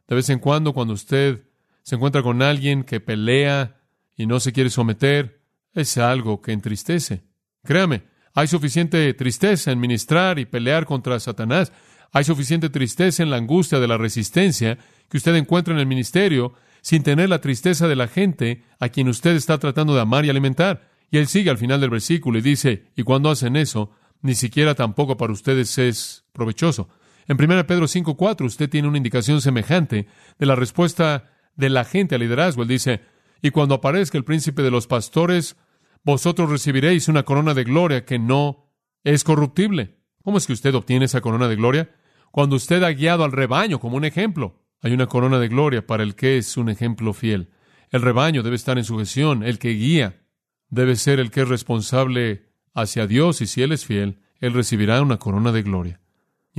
de 0.08 0.16
vez 0.16 0.30
en 0.30 0.40
cuando 0.40 0.74
cuando 0.74 0.94
usted 0.94 1.44
se 1.84 1.96
encuentra 1.96 2.22
con 2.22 2.42
alguien 2.42 2.84
que 2.84 3.00
pelea 3.00 3.78
y 4.16 4.26
no 4.26 4.40
se 4.40 4.52
quiere 4.52 4.70
someter, 4.70 5.42
es 5.74 5.98
algo 5.98 6.42
que 6.42 6.52
entristece. 6.52 7.24
Créame, 7.64 8.04
hay 8.34 8.48
suficiente 8.48 9.14
tristeza 9.14 9.72
en 9.72 9.80
ministrar 9.80 10.38
y 10.40 10.46
pelear 10.46 10.86
contra 10.86 11.20
Satanás. 11.20 11.72
Hay 12.12 12.24
suficiente 12.26 12.70
tristeza 12.70 13.24
en 13.24 13.30
la 13.30 13.38
angustia 13.38 13.80
de 13.80 13.88
la 13.88 13.98
resistencia 13.98 14.78
que 15.10 15.18
usted 15.18 15.36
encuentra 15.36 15.74
en 15.74 15.80
el 15.80 15.86
ministerio 15.86 16.54
sin 16.82 17.04
tener 17.04 17.30
la 17.30 17.42
tristeza 17.42 17.88
de 17.88 17.96
la 17.96 18.08
gente 18.08 18.64
a 18.80 18.90
quien 18.90 19.08
usted 19.08 19.36
está 19.36 19.58
tratando 19.58 19.96
de 19.96 20.02
amar 20.02 20.26
y 20.26 20.30
alimentar. 20.30 20.90
Y 21.12 21.18
él 21.18 21.28
sigue 21.28 21.50
al 21.50 21.58
final 21.58 21.82
del 21.82 21.90
versículo 21.90 22.38
y 22.38 22.42
dice, 22.42 22.86
y 22.96 23.04
cuando 23.04 23.30
hacen 23.30 23.56
eso, 23.56 23.92
ni 24.22 24.36
siquiera 24.36 24.76
tampoco 24.76 25.18
para 25.18 25.34
ustedes 25.34 25.78
es 25.78 26.26
provechoso. 26.34 26.90
En 27.30 27.38
1 27.40 27.68
Pedro 27.68 27.86
5.4 27.86 28.44
usted 28.44 28.70
tiene 28.72 28.88
una 28.88 28.98
indicación 28.98 29.40
semejante 29.40 30.08
de 30.40 30.46
la 30.48 30.56
respuesta 30.56 31.30
de 31.56 31.70
la 31.70 31.86
gente 31.86 32.16
al 32.16 32.22
liderazgo. 32.22 32.64
Él 32.64 32.68
dice, 32.68 33.02
y 33.44 33.52
cuando 33.52 33.76
aparezca 33.76 34.18
el 34.18 34.24
príncipe 34.24 34.64
de 34.64 34.72
los 34.72 34.88
pastores, 34.88 35.56
vosotros 36.04 36.50
recibiréis 36.50 37.08
una 37.08 37.22
corona 37.22 37.54
de 37.54 37.66
gloria 37.66 38.04
que 38.04 38.18
no 38.18 38.74
es 39.04 39.24
corruptible. 39.24 40.00
¿Cómo 40.24 40.40
es 40.40 40.48
que 40.48 40.54
usted 40.54 40.74
obtiene 40.74 41.06
esa 41.06 41.22
corona 41.22 41.48
de 41.48 41.56
gloria? 41.56 41.92
Cuando 42.32 42.56
usted 42.56 42.82
ha 42.82 42.90
guiado 42.90 43.24
al 43.24 43.32
rebaño 43.32 43.80
como 43.80 43.96
un 43.96 44.06
ejemplo. 44.06 44.64
Hay 44.82 44.94
una 44.94 45.06
corona 45.06 45.38
de 45.38 45.50
gloria 45.50 45.86
para 45.86 46.02
el 46.02 46.16
que 46.16 46.40
es 46.40 46.58
un 46.58 46.68
ejemplo 46.68 47.14
fiel. 47.14 47.52
El 47.92 48.02
rebaño 48.02 48.42
debe 48.42 48.56
estar 48.56 48.80
en 48.80 48.86
sujeción. 48.86 49.44
El 49.44 49.60
que 49.60 49.70
guía 49.70 50.24
debe 50.70 50.96
ser 50.96 51.20
el 51.20 51.30
que 51.30 51.42
es 51.42 51.48
responsable 51.48 52.50
hacia 52.74 53.06
Dios 53.06 53.42
y 53.42 53.46
si 53.46 53.62
Él 53.62 53.72
es 53.72 53.86
fiel, 53.86 54.20
Él 54.40 54.54
recibirá 54.54 55.00
una 55.04 55.18
corona 55.18 55.52
de 55.52 55.62
gloria. 55.62 56.02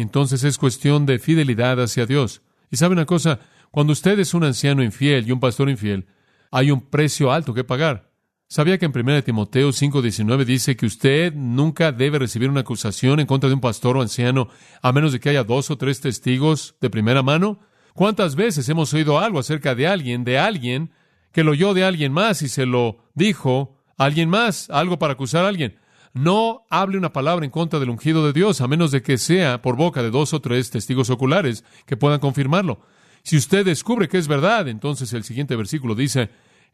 Entonces 0.00 0.44
es 0.44 0.58
cuestión 0.58 1.06
de 1.06 1.18
fidelidad 1.18 1.80
hacia 1.80 2.06
Dios. 2.06 2.42
Y 2.70 2.76
sabe 2.76 2.92
una 2.92 3.06
cosa, 3.06 3.40
cuando 3.70 3.92
usted 3.92 4.18
es 4.18 4.34
un 4.34 4.44
anciano 4.44 4.82
infiel 4.82 5.26
y 5.26 5.32
un 5.32 5.40
pastor 5.40 5.68
infiel, 5.68 6.06
hay 6.50 6.70
un 6.70 6.80
precio 6.80 7.32
alto 7.32 7.54
que 7.54 7.64
pagar. 7.64 8.10
¿Sabía 8.48 8.78
que 8.78 8.86
en 8.86 8.92
1 8.92 9.22
Timoteo 9.22 9.70
5:19 9.70 10.44
dice 10.44 10.76
que 10.76 10.86
usted 10.86 11.32
nunca 11.34 11.92
debe 11.92 12.18
recibir 12.18 12.50
una 12.50 12.62
acusación 12.62 13.20
en 13.20 13.26
contra 13.26 13.48
de 13.48 13.54
un 13.54 13.60
pastor 13.60 13.96
o 13.96 14.02
anciano 14.02 14.48
a 14.82 14.90
menos 14.90 15.12
de 15.12 15.20
que 15.20 15.28
haya 15.28 15.44
dos 15.44 15.70
o 15.70 15.78
tres 15.78 16.00
testigos 16.00 16.74
de 16.80 16.90
primera 16.90 17.22
mano? 17.22 17.60
¿Cuántas 17.94 18.34
veces 18.34 18.68
hemos 18.68 18.92
oído 18.92 19.20
algo 19.20 19.38
acerca 19.38 19.76
de 19.76 19.86
alguien, 19.86 20.24
de 20.24 20.38
alguien, 20.38 20.90
que 21.32 21.44
lo 21.44 21.52
oyó 21.52 21.74
de 21.74 21.84
alguien 21.84 22.12
más 22.12 22.42
y 22.42 22.48
se 22.48 22.66
lo 22.66 23.04
dijo 23.14 23.78
a 23.96 24.06
alguien 24.06 24.28
más, 24.28 24.68
algo 24.70 24.98
para 24.98 25.12
acusar 25.12 25.44
a 25.44 25.48
alguien? 25.48 25.76
No 26.12 26.66
hable 26.70 26.98
una 26.98 27.12
palabra 27.12 27.44
en 27.44 27.50
contra 27.50 27.78
del 27.78 27.90
ungido 27.90 28.26
de 28.26 28.32
Dios, 28.32 28.60
a 28.60 28.68
menos 28.68 28.90
de 28.90 29.02
que 29.02 29.16
sea 29.16 29.62
por 29.62 29.76
boca 29.76 30.02
de 30.02 30.10
dos 30.10 30.34
o 30.34 30.40
tres 30.40 30.70
testigos 30.70 31.08
oculares 31.08 31.64
que 31.86 31.96
puedan 31.96 32.18
confirmarlo. 32.18 32.80
Si 33.22 33.36
usted 33.36 33.64
descubre 33.64 34.08
que 34.08 34.18
es 34.18 34.26
verdad, 34.26 34.66
entonces 34.68 35.12
el 35.12 35.24
siguiente 35.24 35.54
versículo 35.54 35.94
dice, 35.94 36.30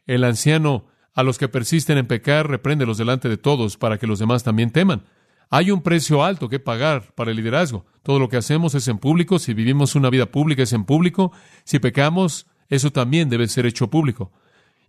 el 0.07 0.23
anciano 0.23 0.85
a 1.13 1.23
los 1.23 1.37
que 1.37 1.49
persisten 1.49 1.97
en 1.97 2.07
pecar, 2.07 2.49
repréndelos 2.49 2.97
delante 2.97 3.29
de 3.29 3.37
todos 3.37 3.77
para 3.77 3.97
que 3.97 4.07
los 4.07 4.19
demás 4.19 4.43
también 4.43 4.71
teman. 4.71 5.03
Hay 5.49 5.71
un 5.71 5.81
precio 5.81 6.23
alto 6.23 6.49
que 6.49 6.59
pagar 6.59 7.13
para 7.15 7.31
el 7.31 7.37
liderazgo. 7.37 7.85
Todo 8.03 8.19
lo 8.19 8.29
que 8.29 8.37
hacemos 8.37 8.75
es 8.75 8.87
en 8.87 8.97
público, 8.97 9.39
si 9.39 9.53
vivimos 9.53 9.95
una 9.95 10.09
vida 10.09 10.25
pública 10.27 10.63
es 10.63 10.73
en 10.73 10.83
público, 10.83 11.31
si 11.63 11.79
pecamos, 11.79 12.47
eso 12.69 12.91
también 12.91 13.29
debe 13.29 13.47
ser 13.47 13.65
hecho 13.65 13.89
público. 13.89 14.31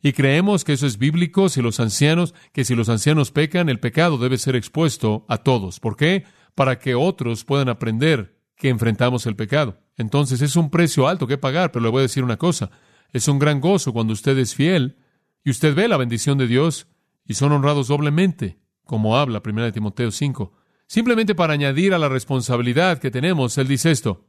Y 0.01 0.13
creemos 0.13 0.65
que 0.65 0.75
eso 0.75 0.87
es 0.87 0.99
bíblico 0.99 1.49
si 1.49 1.61
los 1.61 1.81
ancianos, 1.81 2.35
que 2.53 2.65
si 2.65 2.75
los 2.75 2.89
ancianos 2.89 3.33
pecan, 3.33 3.69
el 3.69 3.81
pecado 3.81 4.19
debe 4.19 4.39
ser 4.39 4.55
expuesto 4.55 5.25
a 5.29 5.39
todos. 5.39 5.81
¿Por 5.81 5.97
qué? 5.97 6.25
Para 6.55 6.79
que 6.79 6.95
otros 6.95 7.45
puedan 7.45 7.69
aprender 7.69 8.39
que 8.57 8.69
enfrentamos 8.69 9.27
el 9.27 9.37
pecado. 9.37 9.79
Entonces 9.97 10.41
es 10.41 10.57
un 10.57 10.71
precio 10.71 11.09
alto 11.09 11.27
que 11.27 11.39
pagar, 11.39 11.73
pero 11.73 11.85
le 11.85 11.91
voy 11.91 12.01
a 12.01 12.03
decir 12.03 12.23
una 12.23 12.37
cosa. 12.37 12.71
Es 13.13 13.27
un 13.27 13.39
gran 13.39 13.61
gozo 13.61 13.93
cuando 13.93 14.13
usted 14.13 14.39
es 14.39 14.55
fiel 14.55 14.99
y 15.45 15.51
usted 15.51 15.75
ve 15.75 15.89
la 15.89 15.97
bendición 15.97 16.39
de 16.39 16.47
Dios 16.47 16.87
y 17.25 17.35
son 17.35 17.53
honrados 17.53 17.89
doblemente, 17.89 18.59
como 18.85 19.17
habla 19.17 19.43
1 19.45 19.73
Timoteo 19.73 20.11
5. 20.11 20.53
Simplemente 20.87 21.35
para 21.35 21.55
añadir 21.55 21.93
a 21.93 21.99
la 21.99 22.09
responsabilidad 22.09 22.99
que 22.99 23.11
tenemos, 23.11 23.59
él 23.59 23.69
dice 23.69 23.91
esto, 23.91 24.27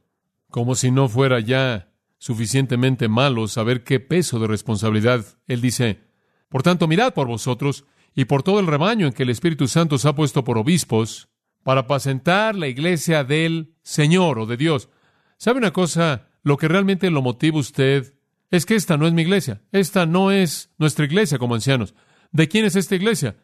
como 0.50 0.74
si 0.74 0.90
no 0.90 1.08
fuera 1.08 1.40
ya 1.40 1.89
suficientemente 2.20 3.08
malo 3.08 3.48
saber 3.48 3.82
qué 3.82 3.98
peso 3.98 4.38
de 4.38 4.46
responsabilidad. 4.46 5.24
Él 5.48 5.60
dice, 5.60 6.00
por 6.48 6.62
tanto, 6.62 6.86
mirad 6.86 7.14
por 7.14 7.26
vosotros 7.26 7.86
y 8.14 8.26
por 8.26 8.42
todo 8.42 8.60
el 8.60 8.66
rebaño 8.66 9.06
en 9.06 9.12
que 9.12 9.24
el 9.24 9.30
Espíritu 9.30 9.66
Santo 9.66 9.96
os 9.96 10.04
ha 10.04 10.14
puesto 10.14 10.44
por 10.44 10.58
obispos, 10.58 11.28
para 11.62 11.82
apacentar 11.82 12.54
la 12.54 12.68
iglesia 12.68 13.24
del 13.24 13.74
Señor 13.82 14.38
o 14.38 14.46
de 14.46 14.56
Dios. 14.56 14.88
¿Sabe 15.36 15.58
una 15.58 15.72
cosa? 15.72 16.28
Lo 16.42 16.56
que 16.56 16.68
realmente 16.68 17.10
lo 17.10 17.22
motiva 17.22 17.58
usted 17.58 18.14
es 18.50 18.66
que 18.66 18.74
esta 18.74 18.96
no 18.96 19.06
es 19.06 19.12
mi 19.12 19.22
iglesia. 19.22 19.62
Esta 19.72 20.06
no 20.06 20.30
es 20.30 20.70
nuestra 20.78 21.04
iglesia 21.04 21.38
como 21.38 21.54
ancianos. 21.54 21.94
¿De 22.32 22.48
quién 22.48 22.64
es 22.64 22.76
esta 22.76 22.94
iglesia? 22.94 23.36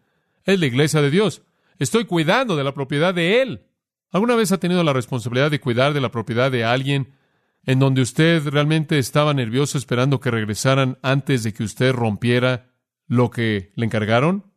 Es 0.44 0.58
la 0.58 0.66
iglesia 0.66 1.02
de 1.02 1.10
Dios. 1.10 1.42
Estoy 1.78 2.06
cuidando 2.06 2.56
de 2.56 2.64
la 2.64 2.72
propiedad 2.72 3.14
de 3.14 3.42
Él. 3.42 3.66
¿Alguna 4.10 4.34
vez 4.34 4.52
ha 4.52 4.58
tenido 4.58 4.82
la 4.82 4.92
responsabilidad 4.92 5.50
de 5.50 5.60
cuidar 5.60 5.92
de 5.92 6.00
la 6.00 6.10
propiedad 6.10 6.50
de 6.50 6.64
alguien 6.64 7.15
en 7.66 7.80
donde 7.80 8.00
usted 8.00 8.46
realmente 8.48 8.98
estaba 8.98 9.34
nervioso 9.34 9.76
esperando 9.76 10.20
que 10.20 10.30
regresaran 10.30 10.98
antes 11.02 11.42
de 11.42 11.52
que 11.52 11.64
usted 11.64 11.92
rompiera 11.92 12.70
lo 13.08 13.30
que 13.30 13.72
le 13.74 13.84
encargaron? 13.84 14.52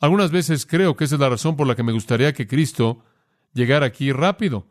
Algunas 0.00 0.30
veces 0.30 0.66
creo 0.66 0.96
que 0.96 1.04
esa 1.04 1.14
es 1.16 1.20
la 1.20 1.28
razón 1.28 1.56
por 1.56 1.66
la 1.66 1.76
que 1.76 1.82
me 1.82 1.92
gustaría 1.92 2.32
que 2.32 2.46
Cristo 2.46 3.04
llegara 3.52 3.86
aquí 3.86 4.12
rápido, 4.12 4.66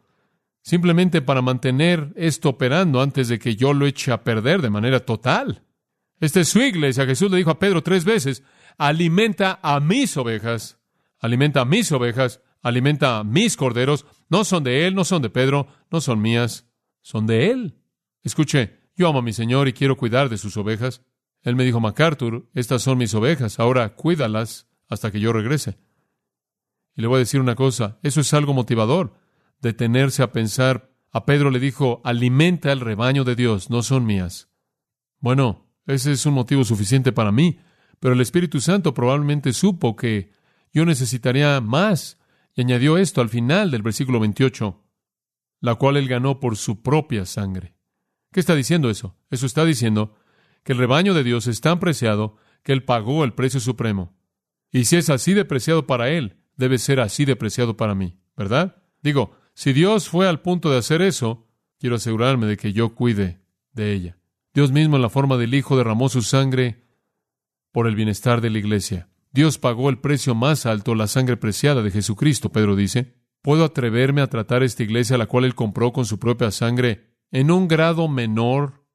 simplemente 0.61 1.21
para 1.21 1.41
mantener 1.41 2.11
esto 2.15 2.49
operando 2.49 3.01
antes 3.01 3.27
de 3.29 3.39
que 3.39 3.55
yo 3.55 3.73
lo 3.73 3.85
eche 3.85 4.11
a 4.11 4.23
perder 4.23 4.61
de 4.61 4.69
manera 4.69 4.99
total. 4.99 5.63
Esta 6.19 6.39
es 6.39 6.49
su 6.49 6.61
iglesia. 6.61 7.05
Jesús 7.05 7.29
le 7.29 7.37
dijo 7.37 7.51
a 7.51 7.59
Pedro 7.59 7.83
tres 7.83 8.05
veces, 8.05 8.43
alimenta 8.77 9.59
a 9.61 9.79
mis 9.79 10.15
ovejas, 10.17 10.79
alimenta 11.19 11.61
a 11.61 11.65
mis 11.65 11.91
ovejas, 11.91 12.41
alimenta 12.61 13.19
a 13.19 13.23
mis 13.23 13.55
corderos. 13.55 14.05
No 14.29 14.43
son 14.45 14.63
de 14.63 14.87
él, 14.87 14.95
no 14.95 15.03
son 15.03 15.21
de 15.21 15.29
Pedro, 15.29 15.67
no 15.91 16.01
son 16.01 16.21
mías, 16.21 16.65
son 17.01 17.27
de 17.27 17.51
él. 17.51 17.82
Escuche, 18.23 18.79
yo 18.95 19.07
amo 19.07 19.19
a 19.19 19.23
mi 19.23 19.33
Señor 19.33 19.67
y 19.67 19.73
quiero 19.73 19.97
cuidar 19.97 20.29
de 20.29 20.37
sus 20.37 20.55
ovejas. 20.57 21.01
Él 21.41 21.55
me 21.55 21.65
dijo, 21.65 21.79
MacArthur, 21.79 22.49
estas 22.53 22.81
son 22.81 22.97
mis 22.97 23.13
ovejas, 23.13 23.59
ahora 23.59 23.95
cuídalas 23.95 24.67
hasta 24.87 25.11
que 25.11 25.19
yo 25.19 25.33
regrese. 25.33 25.77
Y 26.95 27.01
le 27.01 27.07
voy 27.07 27.17
a 27.17 27.19
decir 27.19 27.41
una 27.41 27.55
cosa, 27.55 27.99
eso 28.01 28.21
es 28.21 28.33
algo 28.33 28.53
motivador, 28.53 29.15
detenerse 29.59 30.23
a 30.23 30.31
pensar. 30.31 30.91
A 31.11 31.25
Pedro 31.25 31.51
le 31.51 31.59
dijo, 31.59 32.01
alimenta 32.03 32.71
el 32.71 32.79
rebaño 32.79 33.23
de 33.23 33.35
Dios, 33.35 33.69
no 33.69 33.83
son 33.83 34.05
mías. 34.05 34.49
Bueno, 35.19 35.69
ese 35.85 36.11
es 36.11 36.25
un 36.25 36.33
motivo 36.33 36.63
suficiente 36.63 37.11
para 37.11 37.31
mí, 37.31 37.59
pero 37.99 38.13
el 38.13 38.21
Espíritu 38.21 38.61
Santo 38.61 38.93
probablemente 38.93 39.53
supo 39.53 39.95
que 39.95 40.31
yo 40.71 40.85
necesitaría 40.85 41.59
más 41.61 42.19
y 42.55 42.61
añadió 42.61 42.97
esto 42.97 43.21
al 43.21 43.29
final 43.29 43.71
del 43.71 43.81
versículo 43.81 44.19
28, 44.19 44.81
la 45.59 45.75
cual 45.75 45.97
él 45.97 46.07
ganó 46.07 46.39
por 46.39 46.57
su 46.57 46.81
propia 46.81 47.25
sangre. 47.25 47.75
¿Qué 48.33 48.39
está 48.39 48.55
diciendo 48.55 48.89
eso? 48.89 49.15
Eso 49.29 49.45
está 49.45 49.63
diciendo 49.63 50.15
que 50.63 50.73
el 50.73 50.79
rebaño 50.79 51.13
de 51.13 51.23
Dios 51.23 51.45
es 51.45 51.61
tan 51.61 51.79
preciado 51.79 52.35
que 52.63 52.73
Él 52.73 52.83
pagó 52.83 53.23
el 53.23 53.33
precio 53.33 53.59
supremo. 53.59 54.17
Y 54.71 54.85
si 54.85 54.95
es 54.95 55.11
así 55.11 55.33
de 55.33 55.45
preciado 55.45 55.85
para 55.85 56.09
Él, 56.09 56.37
debe 56.57 56.79
ser 56.79 56.99
así 56.99 57.25
de 57.25 57.35
preciado 57.35 57.77
para 57.77 57.93
mí, 57.93 58.17
¿verdad? 58.35 58.81
Digo, 59.03 59.37
si 59.53 59.71
Dios 59.71 60.09
fue 60.09 60.27
al 60.27 60.41
punto 60.41 60.71
de 60.71 60.79
hacer 60.79 61.03
eso, 61.03 61.47
quiero 61.77 61.97
asegurarme 61.97 62.47
de 62.47 62.57
que 62.57 62.73
yo 62.73 62.95
cuide 62.95 63.39
de 63.71 63.93
ella. 63.93 64.17
Dios 64.51 64.71
mismo 64.71 64.95
en 64.95 65.03
la 65.03 65.09
forma 65.09 65.37
del 65.37 65.53
Hijo 65.53 65.77
derramó 65.77 66.09
su 66.09 66.23
sangre 66.23 66.87
por 67.71 67.87
el 67.87 67.95
bienestar 67.95 68.41
de 68.41 68.49
la 68.49 68.57
iglesia. 68.57 69.09
Dios 69.31 69.59
pagó 69.59 69.91
el 69.91 69.99
precio 69.99 70.33
más 70.33 70.65
alto, 70.65 70.95
la 70.95 71.07
sangre 71.07 71.37
preciada 71.37 71.83
de 71.83 71.91
Jesucristo, 71.91 72.51
Pedro 72.51 72.75
dice. 72.75 73.15
¿Puedo 73.43 73.65
atreverme 73.65 74.21
a 74.21 74.27
tratar 74.27 74.63
esta 74.63 74.83
iglesia 74.83 75.17
a 75.17 75.19
la 75.19 75.25
cual 75.25 75.45
Él 75.45 75.53
compró 75.53 75.91
con 75.91 76.05
su 76.05 76.17
propia 76.17 76.49
sangre 76.49 77.12
en 77.33 77.51
un 77.51 77.67
grado 77.67 78.07
menor 78.07 78.85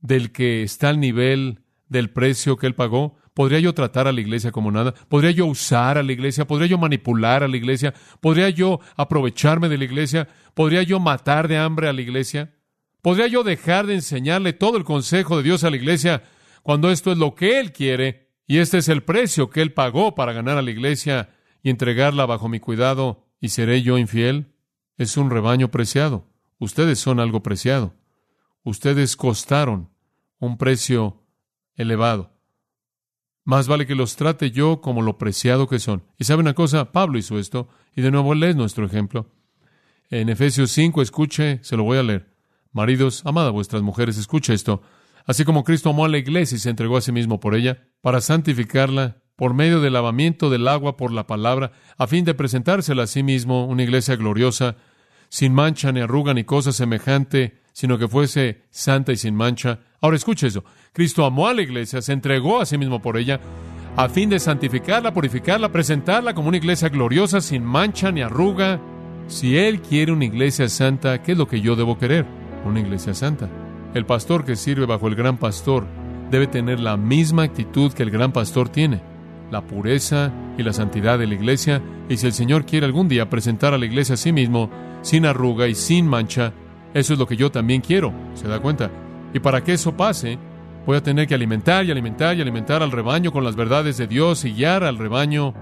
del 0.00 0.32
que 0.32 0.62
está 0.62 0.90
al 0.90 1.00
nivel 1.00 1.62
del 1.88 2.10
precio 2.10 2.58
que 2.58 2.66
él 2.66 2.74
pagó? 2.74 3.16
¿Podría 3.32 3.60
yo 3.60 3.74
tratar 3.74 4.08
a 4.08 4.12
la 4.12 4.20
iglesia 4.20 4.50
como 4.50 4.72
nada? 4.72 4.92
¿Podría 5.08 5.30
yo 5.30 5.46
usar 5.46 5.96
a 5.96 6.02
la 6.02 6.12
iglesia? 6.12 6.46
¿Podría 6.46 6.66
yo 6.66 6.78
manipular 6.78 7.42
a 7.44 7.48
la 7.48 7.56
iglesia? 7.56 7.94
¿Podría 8.20 8.50
yo 8.50 8.80
aprovecharme 8.96 9.68
de 9.68 9.78
la 9.78 9.84
iglesia? 9.84 10.28
¿Podría 10.54 10.82
yo 10.82 10.98
matar 10.98 11.46
de 11.46 11.58
hambre 11.58 11.88
a 11.88 11.92
la 11.92 12.00
iglesia? 12.00 12.54
¿Podría 13.02 13.28
yo 13.28 13.44
dejar 13.44 13.86
de 13.86 13.94
enseñarle 13.94 14.52
todo 14.52 14.78
el 14.78 14.84
consejo 14.84 15.36
de 15.36 15.44
Dios 15.44 15.62
a 15.62 15.70
la 15.70 15.76
iglesia 15.76 16.24
cuando 16.62 16.90
esto 16.90 17.12
es 17.12 17.18
lo 17.18 17.36
que 17.36 17.60
Él 17.60 17.72
quiere 17.72 18.32
y 18.48 18.58
este 18.58 18.78
es 18.78 18.88
el 18.88 19.04
precio 19.04 19.48
que 19.48 19.62
Él 19.62 19.72
pagó 19.72 20.16
para 20.16 20.32
ganar 20.32 20.58
a 20.58 20.62
la 20.62 20.70
iglesia 20.72 21.30
y 21.62 21.70
entregarla 21.70 22.26
bajo 22.26 22.48
mi 22.48 22.58
cuidado 22.58 23.28
y 23.40 23.50
seré 23.50 23.82
yo 23.82 23.96
infiel? 23.96 24.54
Es 24.96 25.16
un 25.16 25.30
rebaño 25.30 25.70
preciado. 25.70 26.35
Ustedes 26.58 26.98
son 26.98 27.20
algo 27.20 27.42
preciado. 27.42 27.94
Ustedes 28.62 29.16
costaron 29.16 29.90
un 30.38 30.58
precio 30.58 31.22
elevado. 31.74 32.32
Más 33.44 33.68
vale 33.68 33.86
que 33.86 33.94
los 33.94 34.16
trate 34.16 34.50
yo 34.50 34.80
como 34.80 35.02
lo 35.02 35.18
preciado 35.18 35.68
que 35.68 35.78
son. 35.78 36.02
Y 36.18 36.24
sabe 36.24 36.40
una 36.40 36.54
cosa, 36.54 36.90
Pablo 36.90 37.18
hizo 37.18 37.38
esto, 37.38 37.68
y 37.94 38.02
de 38.02 38.10
nuevo 38.10 38.32
él 38.32 38.42
es 38.42 38.56
nuestro 38.56 38.84
ejemplo. 38.84 39.30
En 40.10 40.28
Efesios 40.28 40.70
5, 40.72 41.00
escuche, 41.02 41.60
se 41.62 41.76
lo 41.76 41.84
voy 41.84 41.98
a 41.98 42.02
leer. 42.02 42.34
Maridos, 42.72 43.22
amad 43.24 43.46
a 43.46 43.50
vuestras 43.50 43.82
mujeres, 43.82 44.18
escuche 44.18 44.52
esto. 44.52 44.82
Así 45.26 45.44
como 45.44 45.64
Cristo 45.64 45.90
amó 45.90 46.04
a 46.04 46.08
la 46.08 46.18
iglesia 46.18 46.56
y 46.56 46.58
se 46.58 46.70
entregó 46.70 46.96
a 46.96 47.00
sí 47.00 47.12
mismo 47.12 47.38
por 47.38 47.54
ella, 47.54 47.88
para 48.00 48.20
santificarla 48.20 49.22
por 49.36 49.54
medio 49.54 49.80
del 49.80 49.92
lavamiento 49.92 50.50
del 50.50 50.66
agua 50.66 50.96
por 50.96 51.12
la 51.12 51.26
palabra, 51.26 51.72
a 51.98 52.06
fin 52.06 52.24
de 52.24 52.34
presentársela 52.34 53.04
a 53.04 53.06
sí 53.06 53.22
mismo 53.22 53.66
una 53.66 53.82
iglesia 53.82 54.16
gloriosa, 54.16 54.76
sin 55.28 55.52
mancha 55.52 55.92
ni 55.92 56.00
arruga 56.00 56.34
ni 56.34 56.44
cosa 56.44 56.72
semejante, 56.72 57.60
sino 57.72 57.98
que 57.98 58.08
fuese 58.08 58.62
santa 58.70 59.12
y 59.12 59.16
sin 59.16 59.34
mancha. 59.34 59.80
Ahora 60.00 60.16
escuche 60.16 60.46
eso. 60.46 60.64
Cristo 60.92 61.24
amó 61.24 61.48
a 61.48 61.54
la 61.54 61.62
iglesia, 61.62 62.00
se 62.00 62.12
entregó 62.12 62.60
a 62.60 62.66
sí 62.66 62.78
mismo 62.78 63.02
por 63.02 63.16
ella, 63.16 63.40
a 63.96 64.08
fin 64.08 64.30
de 64.30 64.38
santificarla, 64.38 65.12
purificarla, 65.12 65.72
presentarla 65.72 66.34
como 66.34 66.48
una 66.48 66.56
iglesia 66.56 66.88
gloriosa, 66.88 67.40
sin 67.40 67.64
mancha 67.64 68.12
ni 68.12 68.22
arruga. 68.22 68.80
Si 69.26 69.56
Él 69.58 69.80
quiere 69.80 70.12
una 70.12 70.24
iglesia 70.24 70.68
santa, 70.68 71.22
¿qué 71.22 71.32
es 71.32 71.38
lo 71.38 71.48
que 71.48 71.60
yo 71.60 71.76
debo 71.76 71.98
querer? 71.98 72.24
Una 72.64 72.80
iglesia 72.80 73.14
santa. 73.14 73.48
El 73.94 74.06
pastor 74.06 74.44
que 74.44 74.56
sirve 74.56 74.86
bajo 74.86 75.08
el 75.08 75.14
gran 75.14 75.38
pastor 75.38 75.86
debe 76.30 76.46
tener 76.46 76.80
la 76.80 76.96
misma 76.96 77.44
actitud 77.44 77.92
que 77.92 78.02
el 78.02 78.10
gran 78.10 78.32
pastor 78.32 78.68
tiene, 78.68 79.00
la 79.50 79.66
pureza 79.66 80.32
y 80.58 80.62
la 80.62 80.72
santidad 80.72 81.18
de 81.18 81.26
la 81.26 81.34
iglesia, 81.34 81.82
y 82.08 82.16
si 82.16 82.26
el 82.26 82.32
Señor 82.32 82.66
quiere 82.66 82.86
algún 82.86 83.08
día 83.08 83.30
presentar 83.30 83.74
a 83.74 83.78
la 83.78 83.86
iglesia 83.86 84.14
a 84.14 84.18
sí 84.18 84.32
mismo, 84.32 84.70
sin 85.02 85.26
arruga 85.26 85.68
y 85.68 85.74
sin 85.74 86.06
mancha, 86.06 86.52
eso 86.94 87.12
es 87.12 87.18
lo 87.18 87.26
que 87.26 87.36
yo 87.36 87.50
también 87.50 87.80
quiero, 87.80 88.12
¿se 88.34 88.48
da 88.48 88.60
cuenta? 88.60 88.90
Y 89.34 89.40
para 89.40 89.62
que 89.62 89.74
eso 89.74 89.96
pase, 89.96 90.38
voy 90.86 90.96
a 90.96 91.02
tener 91.02 91.26
que 91.26 91.34
alimentar 91.34 91.84
y 91.84 91.90
alimentar 91.90 92.36
y 92.36 92.40
alimentar 92.40 92.82
al 92.82 92.92
rebaño 92.92 93.32
con 93.32 93.44
las 93.44 93.56
verdades 93.56 93.98
de 93.98 94.06
Dios 94.06 94.44
y 94.44 94.52
guiar 94.52 94.84
al 94.84 94.98
rebaño 94.98 95.52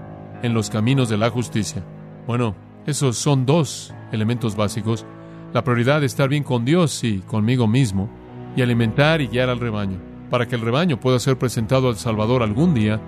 en 0.43 0.53
los 0.53 0.69
caminos 0.69 1.09
de 1.09 1.17
la 1.17 1.29
justicia. 1.29 1.83
Bueno, 2.27 2.55
esos 2.85 3.17
son 3.17 3.45
dos 3.45 3.93
elementos 4.11 4.55
básicos. 4.55 5.05
La 5.53 5.63
prioridad 5.63 5.99
de 5.99 6.05
estar 6.05 6.29
bien 6.29 6.43
con 6.43 6.65
Dios 6.65 7.03
y 7.03 7.19
conmigo 7.19 7.67
mismo, 7.67 8.09
y 8.55 8.61
alimentar 8.61 9.21
y 9.21 9.27
guiar 9.27 9.49
al 9.49 9.59
rebaño, 9.59 9.99
para 10.29 10.47
que 10.47 10.55
el 10.55 10.61
rebaño 10.61 10.99
pueda 10.99 11.19
ser 11.19 11.37
presentado 11.37 11.89
al 11.89 11.97
Salvador 11.97 12.43
algún 12.43 12.73
día, 12.73 13.01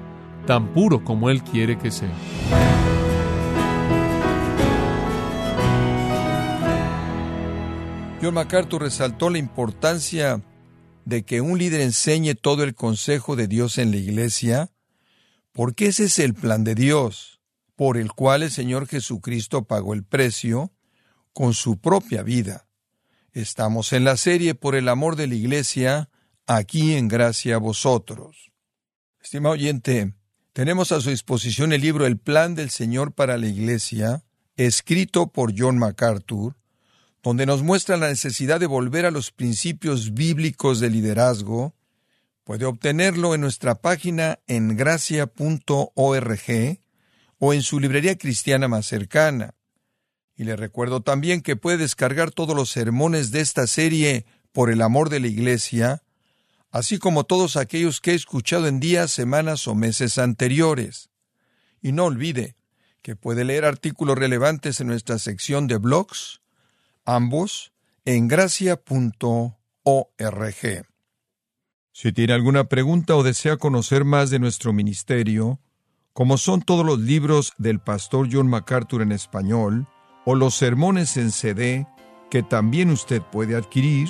tan 0.47 0.73
puro 0.73 1.03
como 1.03 1.29
Él 1.29 1.43
quiere 1.43 1.77
que 1.77 1.91
sea. 1.91 2.12
John 8.19 8.33
MacArthur 8.33 8.81
resaltó 8.81 9.29
la 9.29 9.38
importancia 9.38 10.41
de 11.05 11.23
que 11.23 11.41
un 11.41 11.60
líder 11.60 11.81
enseñe 11.81 12.33
todo 12.33 12.63
el 12.63 12.73
consejo 12.73 13.36
de 13.36 13.47
Dios 13.47 13.77
en 13.77 13.91
la 13.91 13.97
iglesia, 13.97 14.71
porque 15.51 15.88
ese 15.88 16.05
es 16.05 16.17
el 16.17 16.33
plan 16.33 16.63
de 16.63 16.73
Dios, 16.73 17.39
por 17.75 17.95
el 17.97 18.12
cual 18.12 18.41
el 18.41 18.49
Señor 18.49 18.88
Jesucristo 18.88 19.65
pagó 19.65 19.93
el 19.93 20.03
precio 20.03 20.71
con 21.33 21.53
su 21.53 21.77
propia 21.77 22.23
vida. 22.23 22.67
Estamos 23.33 23.93
en 23.93 24.03
la 24.03 24.17
serie 24.17 24.55
por 24.55 24.75
el 24.75 24.89
amor 24.89 25.15
de 25.15 25.27
la 25.27 25.36
iglesia, 25.36 26.10
aquí 26.47 26.95
en 26.95 27.07
gracia 27.07 27.55
a 27.55 27.60
vosotros. 27.60 28.51
Estimado 29.21 29.53
oyente, 29.53 30.13
tenemos 30.57 30.91
a 30.91 30.99
su 31.01 31.11
disposición 31.11 31.71
el 31.71 31.81
libro 31.81 32.07
El 32.07 32.17
plan 32.17 32.55
del 32.55 32.71
Señor 32.71 33.11
para 33.11 33.37
la 33.37 33.45
iglesia, 33.45 34.23
escrito 34.55 35.27
por 35.27 35.53
John 35.55 35.77
MacArthur, 35.77 36.55
donde 37.21 37.45
nos 37.45 37.61
muestra 37.61 37.95
la 37.95 38.07
necesidad 38.07 38.59
de 38.59 38.65
volver 38.65 39.05
a 39.05 39.11
los 39.11 39.31
principios 39.31 40.15
bíblicos 40.15 40.79
de 40.79 40.89
liderazgo, 40.89 41.75
puede 42.43 42.65
obtenerlo 42.65 43.35
en 43.35 43.41
nuestra 43.41 43.75
página 43.75 44.39
en 44.47 44.75
gracia.org 44.75 46.41
o 47.37 47.53
en 47.53 47.61
su 47.61 47.79
librería 47.79 48.17
cristiana 48.17 48.67
más 48.67 48.87
cercana. 48.87 49.53
Y 50.35 50.45
le 50.45 50.55
recuerdo 50.55 51.01
también 51.01 51.41
que 51.41 51.55
puede 51.55 51.77
descargar 51.77 52.31
todos 52.31 52.55
los 52.55 52.71
sermones 52.71 53.29
de 53.29 53.41
esta 53.41 53.67
serie 53.67 54.25
por 54.53 54.71
el 54.71 54.81
amor 54.81 55.11
de 55.11 55.19
la 55.19 55.27
Iglesia, 55.27 56.01
así 56.77 56.99
como 56.99 57.23
todos 57.23 57.57
aquellos 57.57 58.01
que 58.01 58.11
he 58.11 58.13
escuchado 58.13 58.67
en 58.67 58.79
días, 58.79 59.09
semanas 59.09 59.67
o 59.67 59.73
meses 59.73 60.19
anteriores. 60.19 61.09
Y 61.81 61.91
no 61.91 62.05
olvide 62.05 62.55
que 63.01 63.15
puede 63.15 63.43
leer 63.43 63.65
artículos 63.65 64.15
relevantes 64.15 64.79
en 64.79 64.85
nuestra 64.85 65.17
sección 65.17 65.65
de 65.65 65.77
blogs, 65.77 66.41
ambos 67.03 67.73
en 68.05 68.27
gracia.org. 68.27 69.55
Si 71.93 72.11
tiene 72.11 72.33
alguna 72.33 72.65
pregunta 72.65 73.15
o 73.15 73.23
desea 73.23 73.57
conocer 73.57 74.05
más 74.05 74.29
de 74.29 74.37
nuestro 74.37 74.71
ministerio, 74.71 75.59
como 76.13 76.37
son 76.37 76.61
todos 76.61 76.85
los 76.85 76.99
libros 76.99 77.53
del 77.57 77.79
pastor 77.79 78.29
John 78.31 78.49
MacArthur 78.49 79.01
en 79.01 79.13
español, 79.13 79.87
o 80.25 80.35
los 80.35 80.53
sermones 80.53 81.17
en 81.17 81.31
CD 81.31 81.87
que 82.29 82.43
también 82.43 82.91
usted 82.91 83.23
puede 83.23 83.55
adquirir, 83.55 84.09